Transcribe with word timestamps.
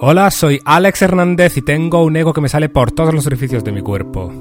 Hola, 0.00 0.30
soy 0.30 0.60
Alex 0.64 1.02
Hernández 1.02 1.56
y 1.56 1.62
tengo 1.62 2.04
un 2.04 2.14
ego 2.14 2.32
que 2.32 2.40
me 2.40 2.48
sale 2.48 2.68
por 2.68 2.92
todos 2.92 3.12
los 3.12 3.26
orificios 3.26 3.64
de 3.64 3.72
mi 3.72 3.80
cuerpo. 3.80 4.32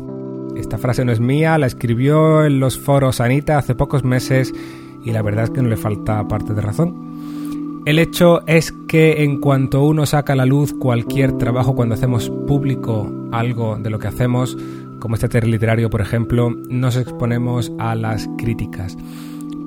Esta 0.55 0.77
frase 0.77 1.03
no 1.03 1.11
es 1.11 1.19
mía, 1.19 1.57
la 1.57 1.65
escribió 1.65 2.45
en 2.45 2.59
los 2.59 2.77
foros 2.77 3.21
Anita 3.21 3.57
hace 3.57 3.73
pocos 3.73 4.03
meses 4.03 4.53
y 5.03 5.11
la 5.11 5.23
verdad 5.23 5.45
es 5.45 5.49
que 5.49 5.63
no 5.63 5.69
le 5.69 5.75
falta 5.75 6.27
parte 6.27 6.53
de 6.53 6.61
razón. 6.61 7.81
El 7.87 7.97
hecho 7.97 8.45
es 8.45 8.71
que 8.87 9.23
en 9.23 9.39
cuanto 9.39 9.81
uno 9.81 10.05
saca 10.05 10.33
a 10.33 10.35
la 10.35 10.45
luz 10.45 10.73
cualquier 10.73 11.35
trabajo 11.39 11.73
cuando 11.73 11.95
hacemos 11.95 12.29
público 12.29 13.11
algo 13.31 13.77
de 13.77 13.89
lo 13.89 13.97
que 13.97 14.09
hacemos, 14.09 14.55
como 14.99 15.15
este 15.15 15.27
taller 15.27 15.47
literario 15.47 15.89
por 15.89 16.01
ejemplo, 16.01 16.51
nos 16.69 16.97
exponemos 16.97 17.71
a 17.79 17.95
las 17.95 18.29
críticas. 18.37 18.95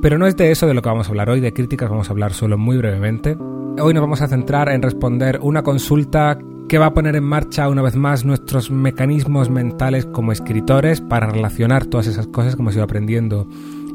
Pero 0.01 0.19
no 0.19 0.29
es 0.29 0.37
de 0.37 0.53
eso 0.53 0.69
de 0.69 0.75
lo 0.75 0.83
que 0.83 0.89
vamos 0.89 1.09
a 1.09 1.11
hablar 1.11 1.31
hoy, 1.31 1.41
de 1.41 1.53
críticas 1.53 1.91
vamos 1.91 2.11
a 2.11 2.13
hablar 2.13 2.33
solo 2.33 2.57
muy 2.59 2.77
brevemente. 2.77 3.37
Hoy 3.83 3.95
nos 3.95 4.03
vamos 4.03 4.21
a 4.21 4.29
centrar 4.29 4.69
en 4.69 4.83
responder 4.83 5.39
una 5.43 5.63
consulta 5.63 6.39
que 6.69 6.79
va 6.79 6.87
a 6.87 6.95
poner 6.95 7.17
en 7.17 7.25
marcha 7.25 7.69
una 7.69 7.81
vez 7.83 7.97
más 7.97 8.25
nuestros 8.25 8.71
mecanismos 8.71 9.49
mentales 9.49 10.05
como 10.05 10.33
escritores 10.33 11.01
para 11.01 11.29
relacionar 11.29 11.87
todas 11.87 12.07
esas 12.07 12.27
cosas 12.27 12.55
que 12.57 12.63
hemos 12.63 12.75
ido 12.75 12.85
aprendiendo 12.85 13.49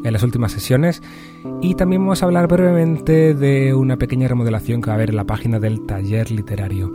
en 0.03 0.11
las 0.11 0.23
últimas 0.23 0.51
sesiones 0.51 1.03
y 1.61 1.75
también 1.75 2.01
vamos 2.01 2.21
a 2.21 2.25
hablar 2.25 2.47
brevemente 2.47 3.33
de 3.33 3.73
una 3.73 3.97
pequeña 3.97 4.27
remodelación 4.27 4.81
que 4.81 4.87
va 4.87 4.93
a 4.93 4.95
haber 4.95 5.11
en 5.11 5.17
la 5.17 5.25
página 5.25 5.59
del 5.59 5.85
taller 5.85 6.31
literario. 6.31 6.91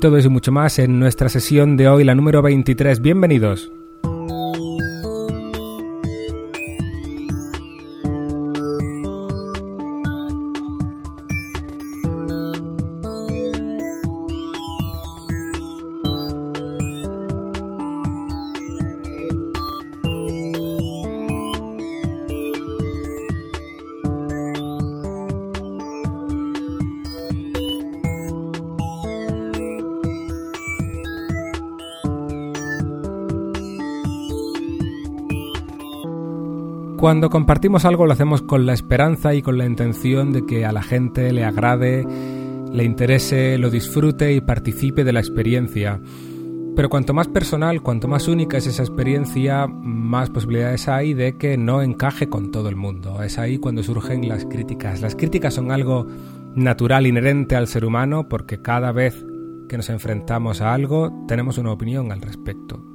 Todo 0.00 0.18
eso 0.18 0.28
y 0.28 0.30
mucho 0.30 0.52
más 0.52 0.78
en 0.78 0.98
nuestra 0.98 1.28
sesión 1.30 1.76
de 1.76 1.88
hoy, 1.88 2.04
la 2.04 2.14
número 2.14 2.42
23. 2.42 3.00
Bienvenidos. 3.00 3.72
Cuando 36.98 37.28
compartimos 37.28 37.84
algo 37.84 38.06
lo 38.06 38.12
hacemos 38.12 38.42
con 38.42 38.66
la 38.66 38.72
esperanza 38.72 39.34
y 39.34 39.42
con 39.42 39.58
la 39.58 39.66
intención 39.66 40.32
de 40.32 40.46
que 40.46 40.64
a 40.64 40.72
la 40.72 40.82
gente 40.82 41.32
le 41.32 41.44
agrade, 41.44 42.06
le 42.72 42.84
interese, 42.84 43.58
lo 43.58 43.68
disfrute 43.70 44.32
y 44.32 44.40
participe 44.40 45.04
de 45.04 45.12
la 45.12 45.20
experiencia. 45.20 46.00
Pero 46.76 46.88
cuanto 46.88 47.12
más 47.12 47.28
personal, 47.28 47.82
cuanto 47.82 48.08
más 48.08 48.26
única 48.26 48.56
es 48.56 48.66
esa 48.66 48.82
experiencia, 48.82 49.66
más 49.66 50.30
posibilidades 50.30 50.88
hay 50.88 51.14
de 51.14 51.36
que 51.36 51.56
no 51.56 51.82
encaje 51.82 52.28
con 52.28 52.50
todo 52.50 52.68
el 52.68 52.76
mundo. 52.76 53.22
Es 53.22 53.38
ahí 53.38 53.58
cuando 53.58 53.82
surgen 53.82 54.28
las 54.28 54.44
críticas. 54.44 55.00
Las 55.00 55.14
críticas 55.14 55.54
son 55.54 55.70
algo 55.70 56.06
natural, 56.54 57.06
inherente 57.06 57.54
al 57.54 57.68
ser 57.68 57.84
humano, 57.84 58.28
porque 58.28 58.62
cada 58.62 58.92
vez 58.92 59.24
que 59.68 59.76
nos 59.76 59.90
enfrentamos 59.90 60.60
a 60.60 60.72
algo 60.72 61.24
tenemos 61.28 61.58
una 61.58 61.72
opinión 61.72 62.10
al 62.10 62.20
respecto. 62.20 62.93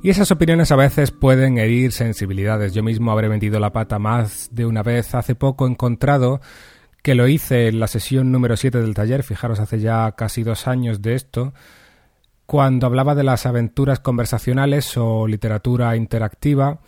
Y 0.00 0.10
esas 0.10 0.30
opiniones 0.30 0.70
a 0.70 0.76
veces 0.76 1.10
pueden 1.10 1.58
herir 1.58 1.90
sensibilidades. 1.90 2.72
Yo 2.72 2.84
mismo 2.84 3.10
habré 3.10 3.26
vendido 3.26 3.58
la 3.58 3.72
pata 3.72 3.98
más 3.98 4.48
de 4.52 4.64
una 4.64 4.84
vez. 4.84 5.14
Hace 5.16 5.34
poco 5.34 5.66
he 5.66 5.70
encontrado 5.70 6.40
que 7.02 7.16
lo 7.16 7.26
hice 7.26 7.66
en 7.66 7.80
la 7.80 7.88
sesión 7.88 8.30
número 8.30 8.56
7 8.56 8.80
del 8.80 8.94
taller, 8.94 9.24
fijaros, 9.24 9.58
hace 9.58 9.80
ya 9.80 10.12
casi 10.12 10.44
dos 10.44 10.68
años 10.68 11.02
de 11.02 11.14
esto, 11.14 11.52
cuando 12.46 12.86
hablaba 12.86 13.16
de 13.16 13.24
las 13.24 13.44
aventuras 13.44 13.98
conversacionales 13.98 14.96
o 14.96 15.26
literatura 15.26 15.96
interactiva. 15.96 16.78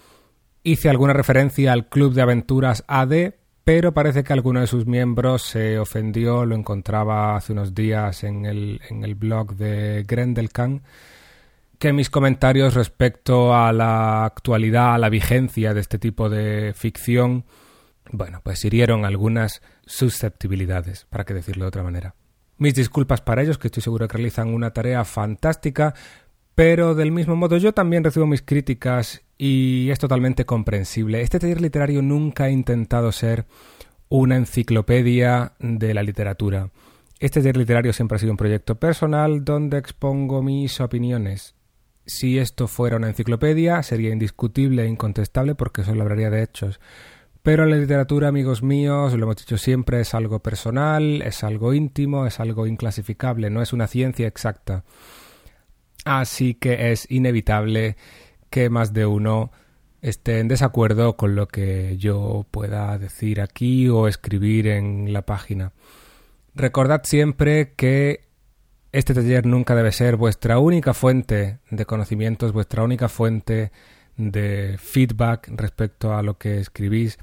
Hice 0.63 0.89
alguna 0.89 1.13
referencia 1.13 1.73
al 1.73 1.89
Club 1.89 2.15
de 2.15 2.23
Aventuras 2.23 2.85
AD, 2.87 3.35
pero 3.65 3.93
parece 3.93 4.23
que 4.23 4.33
alguno 4.33 4.61
de 4.61 4.69
sus 4.69 4.87
miembros 4.87 5.43
se 5.43 5.81
ofendió, 5.81 6.47
lo 6.47 6.55
encontraba 6.55 7.35
hace 7.35 7.55
unos 7.55 7.75
días 7.75 8.23
en 8.23 8.47
el, 8.47 8.81
en 8.89 9.03
el 9.03 9.17
blog 9.17 9.57
de 9.57 10.05
Grendelkan 10.07 10.83
que 11.81 11.95
mis 11.95 12.11
comentarios 12.11 12.75
respecto 12.75 13.55
a 13.55 13.73
la 13.73 14.27
actualidad, 14.27 14.95
a 14.95 14.99
la 14.99 15.09
vigencia 15.09 15.73
de 15.73 15.81
este 15.81 15.99
tipo 15.99 16.29
de 16.29 16.75
ficción, 16.77 17.47
bueno, 18.13 18.43
pues 18.45 18.63
hirieron 18.67 19.07
algunas 19.07 19.63
susceptibilidades, 19.87 21.07
para 21.09 21.25
que 21.25 21.33
decirlo 21.33 21.65
de 21.65 21.69
otra 21.69 21.83
manera. 21.83 22.15
Mis 22.59 22.75
disculpas 22.75 23.23
para 23.23 23.41
ellos, 23.41 23.57
que 23.57 23.69
estoy 23.69 23.83
seguro 23.83 24.07
que 24.07 24.19
realizan 24.19 24.53
una 24.53 24.75
tarea 24.75 25.07
fantástica, 25.07 25.95
pero 26.55 26.95
del 26.95 27.13
mismo 27.13 27.35
modo 27.35 27.57
yo 27.57 27.73
también 27.73 28.05
recibo 28.05 28.27
mis 28.27 28.43
críticas 28.43 29.23
y 29.39 29.89
es 29.89 29.99
totalmente 29.99 30.45
comprensible. 30.45 31.23
Este 31.23 31.39
taller 31.39 31.63
literario 31.63 32.03
nunca 32.03 32.45
ha 32.45 32.51
intentado 32.51 33.11
ser 33.11 33.47
una 34.11 34.37
enciclopedia 34.37 35.55
de 35.59 35.95
la 35.95 36.03
literatura. 36.03 36.69
Este 37.19 37.41
taller 37.41 37.57
literario 37.57 37.95
siempre 37.95 38.17
ha 38.17 38.19
sido 38.19 38.33
un 38.33 38.37
proyecto 38.37 38.75
personal 38.75 39.47
donde 39.47 39.79
expongo 39.79 40.43
mis 40.43 40.79
opiniones 40.79 41.55
si 42.07 42.39
esto 42.39 42.67
fuera 42.69 42.97
una 42.97 43.09
enciclopedia, 43.09 43.83
sería 43.83 44.11
indiscutible 44.11 44.85
e 44.85 44.89
incontestable 44.89 45.55
porque 45.55 45.85
solo 45.85 46.03
hablaría 46.03 46.31
de 46.31 46.43
hechos. 46.43 46.81
Pero 47.43 47.65
la 47.65 47.77
literatura, 47.77 48.29
amigos 48.29 48.63
míos, 48.63 49.15
lo 49.15 49.25
hemos 49.25 49.37
dicho 49.37 49.57
siempre, 49.57 50.01
es 50.01 50.15
algo 50.15 50.41
personal, 50.41 51.23
es 51.23 51.43
algo 51.43 51.73
íntimo, 51.73 52.27
es 52.27 52.39
algo 52.39 52.67
inclasificable, 52.67 53.49
no 53.49 53.63
es 53.63 53.73
una 53.73 53.87
ciencia 53.87 54.27
exacta. 54.27 54.85
Así 56.05 56.55
que 56.55 56.93
es 56.93 57.11
inevitable 57.11 57.97
que 58.51 58.69
más 58.69 58.93
de 58.93 59.07
uno 59.07 59.53
esté 60.03 60.39
en 60.41 60.49
desacuerdo 60.49 61.17
con 61.17 61.35
lo 61.35 61.47
que 61.49 61.97
yo 61.99 62.47
pueda 62.51 62.99
decir 62.99 63.41
aquí 63.41 63.89
o 63.89 64.09
escribir 64.09 64.67
en 64.67 65.13
la 65.13 65.23
página. 65.23 65.73
Recordad 66.55 67.03
siempre 67.05 67.73
que 67.75 68.30
este 68.93 69.15
taller 69.15 69.47
nunca 69.47 69.75
debe 69.75 69.93
ser 69.93 70.17
vuestra 70.17 70.59
única 70.59 70.95
fuente 70.95 71.59
de 71.71 71.87
conocimientos, 71.87 72.53
vuestra 72.53 72.83
única 72.83 73.09
fuente 73.09 73.71
de 74.17 74.77
feedback 74.79 75.49
respecto 75.55 76.15
a 76.15 76.23
lo 76.23 76.39
que 76.39 76.59
escribís. 76.59 77.19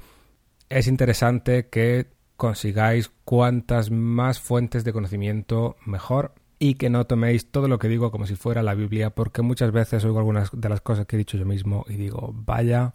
Es 0.68 0.86
interesante 0.86 1.68
que 1.68 2.06
consigáis 2.36 3.10
cuantas 3.24 3.90
más 3.90 4.40
fuentes 4.40 4.84
de 4.84 4.92
conocimiento 4.92 5.76
mejor 5.84 6.34
y 6.58 6.74
que 6.74 6.90
no 6.90 7.06
toméis 7.06 7.50
todo 7.50 7.68
lo 7.68 7.78
que 7.78 7.88
digo 7.88 8.10
como 8.10 8.26
si 8.26 8.34
fuera 8.34 8.62
la 8.62 8.74
Biblia, 8.74 9.10
porque 9.10 9.42
muchas 9.42 9.70
veces 9.70 10.04
oigo 10.04 10.18
algunas 10.18 10.50
de 10.52 10.68
las 10.68 10.80
cosas 10.80 11.06
que 11.06 11.16
he 11.16 11.18
dicho 11.18 11.36
yo 11.36 11.44
mismo 11.44 11.84
y 11.88 11.94
digo, 11.94 12.32
vaya 12.34 12.94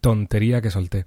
tontería 0.00 0.60
que 0.60 0.70
solté. 0.70 1.06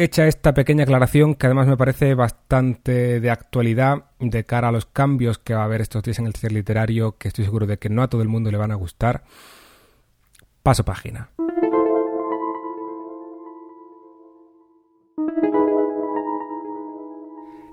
Hecha 0.00 0.28
esta 0.28 0.54
pequeña 0.54 0.84
aclaración, 0.84 1.34
que 1.34 1.46
además 1.46 1.66
me 1.66 1.76
parece 1.76 2.14
bastante 2.14 3.18
de 3.18 3.30
actualidad 3.32 4.04
de 4.20 4.44
cara 4.44 4.68
a 4.68 4.70
los 4.70 4.86
cambios 4.86 5.38
que 5.38 5.54
va 5.54 5.62
a 5.62 5.64
haber 5.64 5.80
estos 5.80 6.04
días 6.04 6.20
en 6.20 6.26
el 6.26 6.34
taller 6.34 6.52
literario, 6.52 7.16
que 7.18 7.26
estoy 7.26 7.44
seguro 7.44 7.66
de 7.66 7.80
que 7.80 7.88
no 7.88 8.04
a 8.04 8.08
todo 8.08 8.22
el 8.22 8.28
mundo 8.28 8.52
le 8.52 8.58
van 8.58 8.70
a 8.70 8.76
gustar, 8.76 9.24
paso 10.62 10.84
página. 10.84 11.30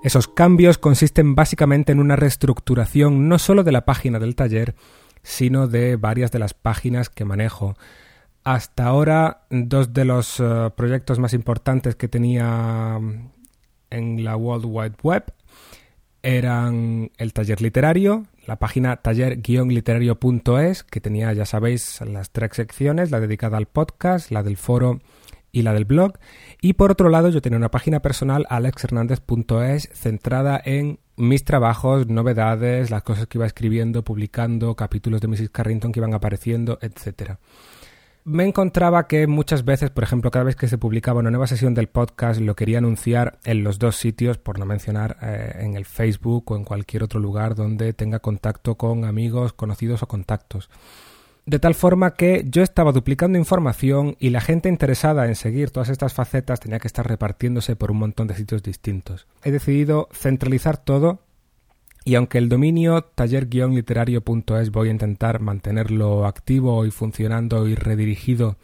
Esos 0.02 0.26
cambios 0.26 0.78
consisten 0.78 1.36
básicamente 1.36 1.92
en 1.92 2.00
una 2.00 2.16
reestructuración 2.16 3.28
no 3.28 3.38
solo 3.38 3.62
de 3.62 3.70
la 3.70 3.84
página 3.84 4.18
del 4.18 4.34
taller, 4.34 4.74
sino 5.22 5.68
de 5.68 5.94
varias 5.94 6.32
de 6.32 6.40
las 6.40 6.54
páginas 6.54 7.08
que 7.08 7.24
manejo. 7.24 7.76
Hasta 8.46 8.84
ahora, 8.84 9.42
dos 9.50 9.92
de 9.92 10.04
los 10.04 10.38
eh, 10.38 10.70
proyectos 10.76 11.18
más 11.18 11.34
importantes 11.34 11.96
que 11.96 12.06
tenía 12.06 12.96
mm, 12.96 13.32
en 13.90 14.22
la 14.22 14.36
World 14.36 14.66
Wide 14.68 14.94
Web 15.02 15.34
eran 16.22 17.10
el 17.18 17.32
taller 17.32 17.60
literario, 17.60 18.28
la 18.46 18.60
página 18.60 19.02
taller-literario.es, 19.02 20.84
que 20.84 21.00
tenía, 21.00 21.32
ya 21.32 21.44
sabéis, 21.44 22.00
las 22.02 22.30
tres 22.30 22.50
secciones, 22.52 23.10
la 23.10 23.18
dedicada 23.18 23.56
al 23.56 23.66
podcast, 23.66 24.30
la 24.30 24.44
del 24.44 24.56
foro 24.56 25.00
y 25.50 25.62
la 25.62 25.72
del 25.72 25.84
blog. 25.84 26.12
Y 26.60 26.74
por 26.74 26.92
otro 26.92 27.08
lado, 27.08 27.30
yo 27.30 27.42
tenía 27.42 27.58
una 27.58 27.72
página 27.72 28.00
personal, 28.00 28.46
alexhernandez.es, 28.48 29.90
centrada 29.92 30.62
en 30.64 31.00
mis 31.16 31.42
trabajos, 31.42 32.06
novedades, 32.06 32.92
las 32.92 33.02
cosas 33.02 33.26
que 33.26 33.38
iba 33.38 33.46
escribiendo, 33.46 34.04
publicando, 34.04 34.76
capítulos 34.76 35.20
de 35.20 35.26
Mrs. 35.26 35.50
Carrington 35.50 35.90
que 35.90 35.98
iban 35.98 36.14
apareciendo, 36.14 36.78
etcétera 36.80 37.40
me 38.26 38.44
encontraba 38.44 39.06
que 39.06 39.28
muchas 39.28 39.64
veces, 39.64 39.90
por 39.90 40.02
ejemplo, 40.02 40.32
cada 40.32 40.46
vez 40.46 40.56
que 40.56 40.66
se 40.66 40.78
publicaba 40.78 41.20
una 41.20 41.30
nueva 41.30 41.46
sesión 41.46 41.74
del 41.74 41.86
podcast, 41.86 42.40
lo 42.40 42.56
quería 42.56 42.78
anunciar 42.78 43.38
en 43.44 43.62
los 43.62 43.78
dos 43.78 43.94
sitios, 43.94 44.36
por 44.36 44.58
no 44.58 44.66
mencionar 44.66 45.16
eh, 45.22 45.58
en 45.60 45.76
el 45.76 45.84
Facebook 45.84 46.50
o 46.50 46.56
en 46.56 46.64
cualquier 46.64 47.04
otro 47.04 47.20
lugar 47.20 47.54
donde 47.54 47.92
tenga 47.92 48.18
contacto 48.18 48.74
con 48.74 49.04
amigos, 49.04 49.52
conocidos 49.52 50.02
o 50.02 50.08
contactos. 50.08 50.68
De 51.44 51.60
tal 51.60 51.76
forma 51.76 52.14
que 52.14 52.44
yo 52.50 52.64
estaba 52.64 52.90
duplicando 52.90 53.38
información 53.38 54.16
y 54.18 54.30
la 54.30 54.40
gente 54.40 54.68
interesada 54.68 55.28
en 55.28 55.36
seguir 55.36 55.70
todas 55.70 55.90
estas 55.90 56.12
facetas 56.12 56.58
tenía 56.58 56.80
que 56.80 56.88
estar 56.88 57.06
repartiéndose 57.06 57.76
por 57.76 57.92
un 57.92 57.98
montón 57.98 58.26
de 58.26 58.34
sitios 58.34 58.64
distintos. 58.64 59.28
He 59.44 59.52
decidido 59.52 60.08
centralizar 60.12 60.78
todo 60.78 61.20
Y 62.06 62.14
aunque 62.14 62.38
el 62.38 62.48
dominio 62.48 63.02
taller-literario.es 63.02 64.70
voy 64.70 64.88
a 64.88 64.92
intentar 64.92 65.40
mantenerlo 65.40 66.24
activo 66.24 66.86
y 66.86 66.92
funcionando 66.92 67.66
y 67.66 67.74
redirigido 67.74 68.58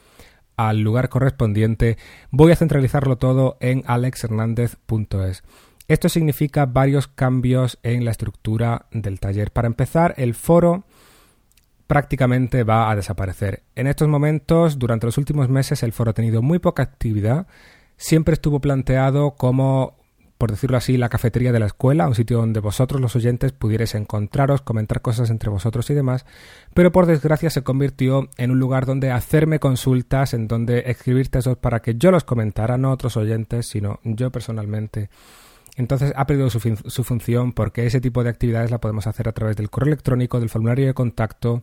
al 0.57 0.79
lugar 0.79 1.09
correspondiente, 1.09 1.99
voy 2.31 2.53
a 2.53 2.57
centralizarlo 2.57 3.19
todo 3.19 3.57
en 3.59 3.83
alexhernandez.es. 3.89 5.43
Esto 5.89 6.09
significa 6.09 6.67
varios 6.67 7.09
cambios 7.09 7.81
en 7.83 8.05
la 8.05 8.13
estructura 8.13 8.87
del 8.93 9.19
taller. 9.19 9.51
Para 9.51 9.67
empezar, 9.67 10.15
el 10.19 10.35
foro 10.35 10.85
prácticamente 11.89 12.63
va 12.63 12.93
a 12.93 12.95
desaparecer. 12.95 13.65
En 13.75 13.89
estos 13.89 14.07
momentos, 14.07 14.79
durante 14.79 15.07
los 15.07 15.19
últimos 15.19 15.49
meses, 15.49 15.83
el 15.83 15.93
foro 15.93 16.13
ha 16.13 16.15
tenido 16.15 16.43
muy 16.43 16.61
poca 16.61 16.85
actividad. 16.85 17.49
Siempre 17.97 18.35
estuvo 18.35 18.61
planteado 18.61 19.33
como 19.33 19.97
por 20.43 20.51
decirlo 20.51 20.77
así, 20.77 20.97
la 20.97 21.09
cafetería 21.09 21.53
de 21.53 21.61
la 21.61 21.67
escuela, 21.67 22.09
un 22.09 22.17
sitio 22.17 22.39
donde 22.39 22.59
vosotros 22.59 23.01
los 23.01 23.15
oyentes 23.15 23.53
pudierais 23.53 23.95
encontraros, 23.95 24.61
comentar 24.61 25.01
cosas 25.01 25.31
entre 25.31 25.51
vosotros 25.51 25.89
y 25.89 25.95
demás, 25.95 26.27
pero 26.75 26.91
por 26.91 27.07
desgracia 27.07 27.49
se 27.49 27.63
convirtió 27.63 28.29
en 28.39 28.51
un 28.51 28.59
lugar 28.59 28.85
donde 28.85 29.13
hacerme 29.13 29.61
consultas, 29.61 30.35
en 30.35 30.49
donde 30.49 30.83
escribir 30.87 31.29
textos 31.29 31.59
para 31.59 31.81
que 31.81 31.95
yo 31.95 32.11
los 32.11 32.25
comentara, 32.25 32.77
no 32.77 32.91
otros 32.91 33.17
oyentes, 33.17 33.67
sino 33.69 34.01
yo 34.03 34.33
personalmente. 34.33 35.11
Entonces 35.77 36.13
ha 36.17 36.27
perdido 36.27 36.51
su, 36.51 36.59
su 36.59 37.05
función 37.05 37.53
porque 37.53 37.87
ese 37.87 38.01
tipo 38.01 38.25
de 38.25 38.31
actividades 38.31 38.73
la 38.73 38.81
podemos 38.81 39.07
hacer 39.07 39.29
a 39.29 39.33
través 39.33 39.55
del 39.55 39.71
correo 39.71 39.93
electrónico, 39.93 40.41
del 40.41 40.51
formulario 40.51 40.87
de 40.87 40.95
contacto, 40.95 41.63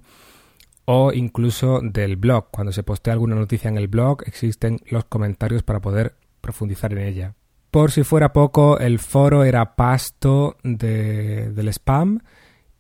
o 0.85 1.11
incluso 1.11 1.81
del 1.83 2.15
blog. 2.15 2.47
Cuando 2.49 2.71
se 2.71 2.83
postea 2.83 3.11
alguna 3.11 3.35
noticia 3.35 3.67
en 3.67 3.77
el 3.77 3.89
blog 3.89 4.23
existen 4.25 4.79
los 4.89 5.03
comentarios 5.03 5.63
para 5.63 5.81
poder 5.81 6.15
profundizar 6.39 6.93
en 6.93 6.99
ella. 6.99 7.35
Por 7.71 7.91
si 7.91 8.03
fuera 8.03 8.33
poco, 8.33 8.79
el 8.79 8.97
foro 8.97 9.43
era 9.43 9.75
pasto 9.75 10.57
de, 10.63 11.51
del 11.51 11.67
spam 11.67 12.19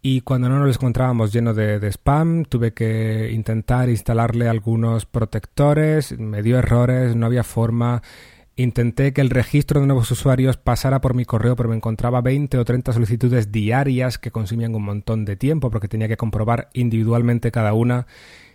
y 0.01 0.21
cuando 0.21 0.49
no 0.49 0.59
nos 0.59 0.77
encontrábamos 0.77 1.31
lleno 1.31 1.53
de, 1.53 1.79
de, 1.79 1.91
spam 1.91 2.45
tuve 2.45 2.73
que 2.73 3.29
intentar 3.31 3.89
instalarle 3.89 4.47
algunos 4.47 5.05
protectores, 5.05 6.17
me 6.17 6.41
dio 6.41 6.57
errores, 6.57 7.15
no 7.15 7.25
había 7.25 7.43
forma. 7.43 8.01
Intenté 8.55 9.13
que 9.13 9.21
el 9.21 9.29
registro 9.29 9.79
de 9.79 9.87
nuevos 9.87 10.09
usuarios 10.11 10.57
pasara 10.57 10.99
por 11.01 11.13
mi 11.13 11.23
correo, 11.23 11.55
pero 11.55 11.69
me 11.69 11.75
encontraba 11.75 12.21
20 12.21 12.57
o 12.57 12.65
30 12.65 12.91
solicitudes 12.91 13.51
diarias 13.51 14.17
que 14.17 14.31
consumían 14.31 14.75
un 14.75 14.83
montón 14.83 15.23
de 15.23 15.35
tiempo 15.35 15.69
porque 15.69 15.87
tenía 15.87 16.07
que 16.07 16.17
comprobar 16.17 16.69
individualmente 16.73 17.51
cada 17.51 17.73
una 17.73 18.07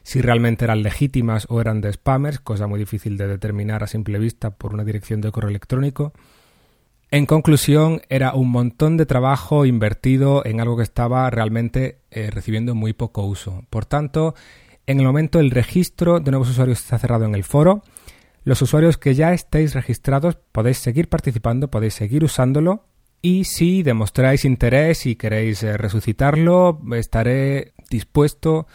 si 0.04 0.20
realmente 0.20 0.64
eran 0.64 0.82
legítimas 0.82 1.46
o 1.48 1.60
eran 1.60 1.80
de 1.80 1.92
spammers, 1.92 2.38
cosa 2.38 2.66
muy 2.66 2.78
difícil 2.78 3.16
de 3.16 3.26
determinar 3.26 3.82
a 3.82 3.86
simple 3.86 4.18
vista 4.18 4.50
por 4.50 4.74
una 4.74 4.84
dirección 4.84 5.22
de 5.22 5.32
correo 5.32 5.48
electrónico. 5.48 6.12
En 7.10 7.26
conclusión, 7.26 8.02
era 8.10 8.34
un 8.34 8.50
montón 8.50 8.98
de 8.98 9.06
trabajo 9.06 9.64
invertido 9.64 10.44
en 10.44 10.60
algo 10.60 10.76
que 10.76 10.82
estaba 10.82 11.28
realmente 11.30 12.00
eh, 12.10 12.30
recibiendo 12.30 12.74
muy 12.74 12.92
poco 12.92 13.24
uso. 13.24 13.64
Por 13.70 13.86
tanto, 13.86 14.34
en 14.86 15.00
el 15.00 15.06
momento 15.06 15.40
el 15.40 15.50
registro 15.50 16.20
de 16.20 16.30
nuevos 16.30 16.50
usuarios 16.50 16.80
está 16.80 16.98
cerrado 16.98 17.24
en 17.24 17.34
el 17.34 17.44
foro. 17.44 17.82
Los 18.44 18.60
usuarios 18.60 18.98
que 18.98 19.14
ya 19.14 19.32
estéis 19.32 19.74
registrados 19.74 20.36
podéis 20.52 20.78
seguir 20.78 21.08
participando, 21.08 21.70
podéis 21.70 21.94
seguir 21.94 22.24
usándolo 22.24 22.84
y 23.22 23.44
si 23.44 23.82
demostráis 23.82 24.44
interés 24.44 25.06
y 25.06 25.16
queréis 25.16 25.62
eh, 25.62 25.78
resucitarlo, 25.78 26.78
estaré 26.94 27.72
dispuesto 27.88 28.66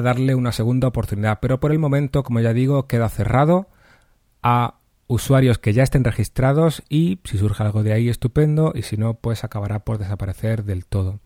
darle 0.00 0.34
una 0.34 0.52
segunda 0.52 0.88
oportunidad. 0.88 1.38
Pero 1.40 1.58
por 1.58 1.72
el 1.72 1.78
momento, 1.78 2.22
como 2.22 2.40
ya 2.40 2.52
digo, 2.52 2.86
queda 2.86 3.08
cerrado 3.08 3.68
a 4.42 4.74
usuarios 5.06 5.58
que 5.58 5.72
ya 5.72 5.82
estén 5.82 6.04
registrados 6.04 6.82
y 6.88 7.18
si 7.24 7.38
surge 7.38 7.62
algo 7.62 7.82
de 7.82 7.92
ahí 7.92 8.08
estupendo 8.08 8.72
y 8.74 8.82
si 8.82 8.96
no, 8.96 9.14
pues 9.14 9.42
acabará 9.42 9.80
por 9.80 9.98
desaparecer 9.98 10.64
del 10.64 10.86
todo. 10.86 11.18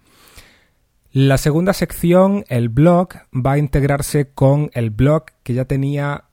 La 1.13 1.39
segunda 1.39 1.73
sección, 1.75 2.45
el 2.49 2.71
blog, 2.71 3.09
va 3.35 3.53
a 3.53 3.59
integrarse 3.59 4.31
con 4.33 4.71
el 4.73 4.91
blog 4.91 5.27
que 5.43 5.55
ya 5.55 5.65
tenía 5.65 6.25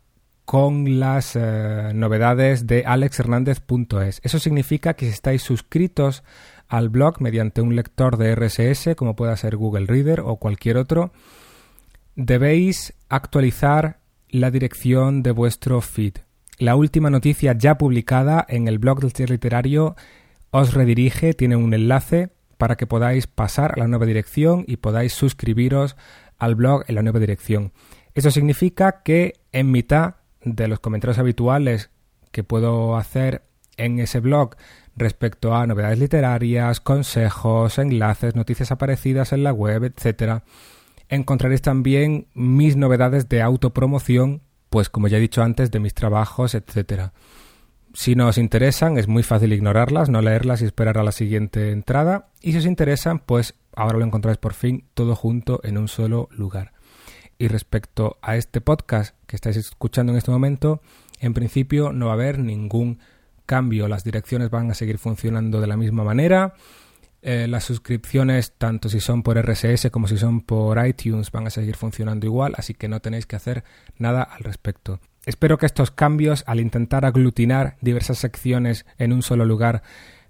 con 0.46 1.00
las 1.00 1.36
eh, 1.36 1.92
novedades 1.94 2.68
de 2.68 2.84
alexhernandez.es. 2.86 4.22
Eso 4.24 4.40
significa 4.40 4.96
que 4.96 5.06
si 5.06 5.12
estáis 5.12 5.44
suscritos 5.44 6.24
al 6.68 6.90
blog 6.90 7.22
mediante 7.22 7.62
un 7.62 7.76
lector 7.76 8.18
de 8.18 8.34
RSS, 8.36 8.96
como 8.96 9.16
pueda 9.16 9.38
ser 9.38 9.56
Google 9.56 9.86
Reader 9.86 10.22
o 10.22 10.38
cualquier 10.38 10.78
otro, 10.78 11.12
debéis 12.16 12.94
actualizar 13.10 14.00
la 14.30 14.52
dirección 14.52 15.24
de 15.24 15.32
vuestro 15.32 15.82
feed. 15.82 16.16
La 16.58 16.76
última 16.76 17.10
noticia 17.10 17.54
ya 17.58 17.78
publicada 17.78 18.46
en 18.48 18.68
el 18.68 18.80
blog 18.80 19.02
del 19.02 19.30
Literario 19.30 19.96
os 20.52 20.74
redirige, 20.74 21.34
tiene 21.34 21.56
un 21.56 21.74
enlace 21.74 22.30
para 22.58 22.76
que 22.76 22.86
podáis 22.86 23.26
pasar 23.26 23.74
a 23.76 23.80
la 23.80 23.88
nueva 23.88 24.06
dirección 24.06 24.66
y 24.68 24.78
podáis 24.78 25.14
suscribiros 25.14 25.96
al 26.38 26.56
blog 26.56 26.84
en 26.88 26.96
la 26.96 27.02
nueva 27.02 27.20
dirección. 27.20 27.72
Eso 28.14 28.30
significa 28.30 29.02
que 29.04 29.34
en 29.52 29.72
mitad 29.72 30.16
de 30.44 30.68
los 30.68 30.80
comentarios 30.80 31.18
habituales 31.18 31.90
que 32.32 32.44
puedo 32.44 32.98
hacer 32.98 33.44
en 33.78 34.00
ese 34.00 34.20
blog 34.20 34.56
respecto 34.96 35.56
a 35.56 35.66
novedades 35.66 36.00
literarias, 36.00 36.80
consejos, 36.80 37.80
enlaces, 37.80 38.36
noticias 38.36 38.72
aparecidas 38.72 39.34
en 39.34 39.44
la 39.44 39.54
web, 39.54 39.86
etcétera, 39.86 40.44
encontraréis 41.12 41.62
también 41.62 42.26
mis 42.34 42.76
novedades 42.76 43.30
de 43.30 43.44
autopromoción, 43.44 44.42
pues 44.70 44.90
como 44.90 45.08
ya 45.08 45.18
he 45.18 45.22
dicho 45.22 45.44
antes, 45.44 45.70
de 45.70 45.80
mis 45.80 45.94
trabajos, 45.94 46.56
etc. 46.56 47.12
Si 47.94 48.16
no 48.16 48.28
os 48.28 48.38
interesan, 48.38 48.98
es 48.98 49.08
muy 49.08 49.22
fácil 49.22 49.54
ignorarlas, 49.54 50.10
no 50.10 50.22
leerlas 50.22 50.62
y 50.62 50.66
esperar 50.66 50.98
a 50.98 51.04
la 51.04 51.12
siguiente 51.12 51.72
entrada. 51.72 52.30
Y 52.42 52.54
si 52.54 52.60
os 52.60 52.66
interesan, 52.66 53.20
pues 53.20 53.54
ahora 53.76 54.00
lo 54.00 54.06
encontráis 54.06 54.38
por 54.38 54.54
fin 54.54 54.86
todo 54.94 55.16
junto 55.16 55.60
en 55.64 55.78
un 55.78 55.90
solo 55.90 56.30
lugar. 56.32 56.72
Y 57.38 57.50
respecto 57.50 58.18
a 58.22 58.38
este 58.38 58.62
podcast 58.62 59.16
que 59.28 59.36
estáis 59.36 59.58
escuchando 59.58 60.14
en 60.14 60.18
este 60.18 60.32
momento, 60.32 60.82
en 61.20 61.34
principio 61.34 61.92
no 61.92 62.06
va 62.06 62.14
a 62.14 62.16
haber 62.16 62.40
ningún 62.40 63.00
cambio. 63.46 63.90
Las 63.90 64.06
direcciones 64.06 64.50
van 64.50 64.72
a 64.72 64.76
seguir 64.76 64.98
funcionando 64.98 65.60
de 65.60 65.68
la 65.68 65.76
misma 65.76 66.06
manera. 66.06 66.54
Eh, 67.24 67.48
las 67.48 67.64
suscripciones, 67.64 68.54
tanto 68.58 68.90
si 68.90 69.00
son 69.00 69.22
por 69.22 69.38
RSS 69.38 69.92
como 69.92 70.08
si 70.08 70.18
son 70.18 70.42
por 70.42 70.84
iTunes, 70.86 71.30
van 71.32 71.46
a 71.46 71.52
seguir 71.52 71.76
funcionando 71.76 72.26
igual, 72.26 72.54
así 72.58 72.74
que 72.74 72.88
no 72.88 73.00
tenéis 73.00 73.28
que 73.28 73.36
hacer 73.36 73.64
nada 73.98 74.24
al 74.24 74.44
respecto. 74.44 75.00
Espero 75.26 75.60
que 75.60 75.68
estos 75.68 75.92
cambios, 75.92 76.44
al 76.48 76.60
intentar 76.60 77.06
aglutinar 77.06 77.78
diversas 77.82 78.18
secciones 78.18 78.88
en 78.98 79.14
un 79.14 79.22
solo 79.22 79.46
lugar, 79.46 79.84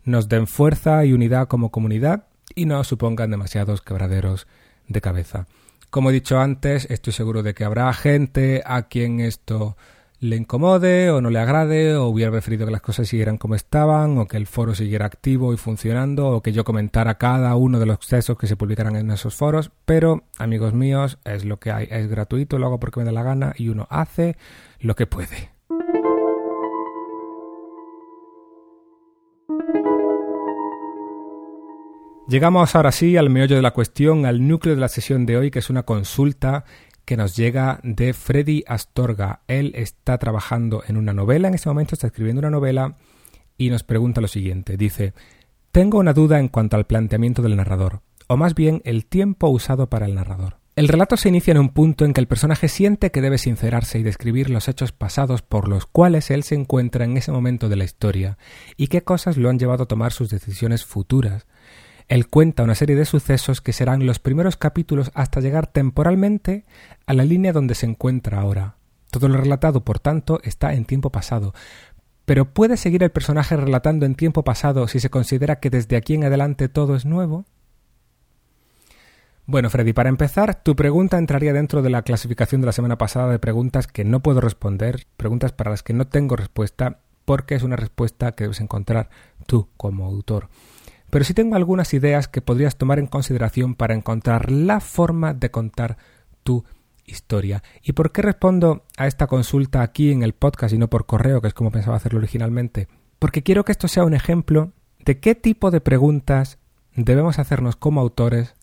nos 0.04 0.28
den 0.28 0.48
fuerza 0.48 1.06
y 1.06 1.14
unidad 1.14 1.48
como 1.48 1.72
comunidad 1.72 2.28
y 2.56 2.66
no 2.66 2.84
supongan 2.84 3.32
demasiados 3.32 3.82
quebraderos 3.82 4.48
de 4.88 5.00
cabeza. 5.00 5.48
Como 5.90 6.10
he 6.10 6.14
dicho 6.14 6.40
antes, 6.40 6.90
estoy 6.90 7.14
seguro 7.14 7.42
de 7.42 7.54
que 7.54 7.64
habrá 7.64 7.92
gente 7.94 8.64
a 8.66 8.84
quien 8.84 9.22
esto 9.22 9.78
le 10.22 10.36
incomode 10.36 11.10
o 11.10 11.20
no 11.20 11.32
le 11.32 11.40
agrade 11.40 11.96
o 11.96 12.06
hubiera 12.06 12.32
preferido 12.32 12.68
que 12.68 12.72
las 12.72 12.82
cosas 12.82 13.08
siguieran 13.08 13.40
como 13.40 13.56
estaban 13.56 14.20
o 14.20 14.28
que 14.28 14.38
el 14.38 14.46
foro 14.46 14.76
siguiera 14.76 15.08
activo 15.08 15.52
y 15.52 15.58
funcionando 15.58 16.30
o 16.30 16.42
que 16.44 16.54
yo 16.54 16.64
comentara 16.64 17.18
cada 17.18 17.56
uno 17.56 17.80
de 17.80 17.88
los 17.88 18.00
textos 18.08 18.38
que 18.38 18.46
se 18.46 18.56
publicaran 18.56 18.96
en 18.96 19.10
esos 19.10 19.34
foros, 19.34 19.72
pero 19.84 20.26
amigos 20.38 20.76
míos, 20.76 21.18
es 21.26 21.44
lo 21.44 21.60
que 21.60 21.72
hay, 21.72 21.88
es 21.90 22.08
gratuito, 22.08 22.60
lo 22.60 22.68
hago 22.68 22.80
porque 22.80 23.00
me 23.00 23.06
da 23.08 23.12
la 23.12 23.24
gana 23.24 23.54
y 23.58 23.70
uno 23.70 23.88
hace 23.90 24.38
lo 24.80 24.96
que 24.96 25.08
puede. 25.08 25.50
Llegamos 32.28 32.76
ahora 32.76 32.92
sí 32.92 33.18
al 33.18 33.32
meollo 33.32 33.56
de 33.56 33.62
la 33.62 33.72
cuestión, 33.72 34.26
al 34.28 34.48
núcleo 34.48 34.76
de 34.76 34.80
la 34.80 34.88
sesión 34.88 35.26
de 35.26 35.36
hoy, 35.36 35.52
que 35.52 35.60
es 35.60 35.70
una 35.70 35.84
consulta 35.84 36.64
que 37.12 37.18
nos 37.18 37.36
llega 37.36 37.82
de 37.84 38.14
Freddy 38.14 38.64
Astorga. 38.66 39.42
Él 39.50 39.74
está 39.76 40.18
trabajando 40.18 40.82
en 40.88 40.96
una 40.96 41.12
novela, 41.12 41.50
en 41.50 41.56
este 41.56 41.68
momento 41.68 41.94
está 41.94 42.08
escribiendo 42.08 42.40
una 42.40 42.50
novela 42.50 42.96
y 43.58 43.70
nos 43.70 43.84
pregunta 43.84 44.22
lo 44.22 44.30
siguiente. 44.30 44.78
Dice, 44.78 45.14
tengo 45.74 46.00
una 46.00 46.14
duda 46.14 46.40
en 46.40 46.48
cuanto 46.48 46.78
al 46.78 46.86
planteamiento 46.86 47.42
del 47.42 47.58
narrador, 47.58 48.00
o 48.28 48.38
más 48.38 48.56
bien 48.56 48.82
el 48.86 49.08
tiempo 49.08 49.50
usado 49.50 49.90
para 49.90 50.06
el 50.06 50.16
narrador. 50.16 50.60
El 50.78 50.88
relato 50.88 51.18
se 51.18 51.28
inicia 51.28 51.52
en 51.52 51.58
un 51.58 51.74
punto 51.74 52.06
en 52.06 52.14
que 52.14 52.22
el 52.22 52.30
personaje 52.30 52.70
siente 52.70 53.12
que 53.12 53.20
debe 53.20 53.38
sincerarse 53.38 54.00
y 54.00 54.04
describir 54.04 54.50
los 54.50 54.70
hechos 54.70 54.94
pasados 54.94 55.42
por 55.42 55.68
los 55.68 55.86
cuales 55.88 56.32
él 56.32 56.44
se 56.44 56.56
encuentra 56.56 57.04
en 57.04 57.18
ese 57.18 57.34
momento 57.34 57.68
de 57.68 57.76
la 57.76 57.84
historia 57.84 58.38
y 58.78 58.88
qué 58.88 59.04
cosas 59.04 59.36
lo 59.36 59.50
han 59.50 59.60
llevado 59.60 59.84
a 59.84 59.88
tomar 59.88 60.14
sus 60.14 60.30
decisiones 60.30 60.86
futuras, 60.86 61.46
él 62.12 62.28
cuenta 62.28 62.64
una 62.64 62.76
serie 62.76 62.98
de 62.98 63.06
sucesos 63.06 63.62
que 63.62 63.72
serán 63.72 64.06
los 64.06 64.20
primeros 64.20 64.58
capítulos 64.58 65.12
hasta 65.14 65.40
llegar 65.40 65.68
temporalmente 65.68 66.66
a 67.06 67.14
la 67.14 67.24
línea 67.24 67.54
donde 67.54 67.74
se 67.74 67.86
encuentra 67.86 68.42
ahora. 68.42 68.76
Todo 69.12 69.30
lo 69.30 69.38
relatado, 69.38 69.86
por 69.86 70.00
tanto, 70.00 70.42
está 70.44 70.74
en 70.74 70.84
tiempo 70.84 71.10
pasado. 71.10 71.54
Pero 72.26 72.54
¿puede 72.54 72.76
seguir 72.76 73.02
el 73.02 73.12
personaje 73.12 73.56
relatando 73.56 74.06
en 74.06 74.16
tiempo 74.16 74.44
pasado 74.44 74.90
si 74.90 75.00
se 75.00 75.10
considera 75.10 75.62
que 75.62 75.70
desde 75.70 75.96
aquí 75.96 76.16
en 76.16 76.26
adelante 76.26 76.68
todo 76.68 76.98
es 76.98 77.06
nuevo? 77.06 77.46
Bueno, 79.46 79.70
Freddy, 79.70 79.94
para 79.94 80.10
empezar, 80.10 80.64
tu 80.64 80.76
pregunta 80.76 81.18
entraría 81.18 81.54
dentro 81.54 81.82
de 81.82 81.92
la 81.92 82.02
clasificación 82.02 82.60
de 82.60 82.66
la 82.66 82.74
semana 82.74 82.98
pasada 82.98 83.32
de 83.32 83.40
preguntas 83.40 83.88
que 83.88 84.04
no 84.04 84.22
puedo 84.22 84.42
responder, 84.42 85.06
preguntas 85.16 85.54
para 85.54 85.72
las 85.72 85.82
que 85.82 85.94
no 85.94 86.08
tengo 86.08 86.36
respuesta, 86.36 87.00
porque 87.24 87.56
es 87.56 87.64
una 87.64 87.78
respuesta 87.78 88.34
que 88.34 88.44
debes 88.44 88.60
encontrar 88.60 89.10
tú 89.46 89.70
como 89.78 90.04
autor. 90.06 90.50
Pero 91.12 91.26
sí 91.26 91.36
tengo 91.36 91.56
algunas 91.56 91.94
ideas 91.94 92.28
que 92.28 92.42
podrías 92.42 92.78
tomar 92.78 92.98
en 92.98 93.06
consideración 93.06 93.76
para 93.76 93.94
encontrar 93.94 94.50
la 94.50 94.80
forma 94.80 95.34
de 95.34 95.52
contar 95.52 95.98
tu 96.44 96.64
historia. 97.06 97.62
¿Y 97.84 97.92
por 97.92 98.12
qué 98.12 98.22
respondo 98.22 98.86
a 98.98 99.08
esta 99.08 99.28
consulta 99.28 99.82
aquí 99.84 100.12
en 100.12 100.24
el 100.24 100.34
podcast 100.34 100.74
y 100.74 100.78
no 100.78 100.90
por 100.90 101.06
correo, 101.06 101.42
que 101.42 101.50
es 101.50 101.54
como 101.54 101.72
pensaba 101.72 101.98
hacerlo 101.98 102.20
originalmente? 102.20 102.88
Porque 103.20 103.44
quiero 103.44 103.66
que 103.66 103.74
esto 103.74 103.88
sea 103.88 104.06
un 104.06 104.14
ejemplo 104.14 104.72
de 105.00 105.20
qué 105.20 105.36
tipo 105.36 105.70
de 105.70 105.82
preguntas 105.82 106.58
debemos 106.96 107.40
hacernos 107.40 107.76
como 107.76 108.02
autores 108.02 108.56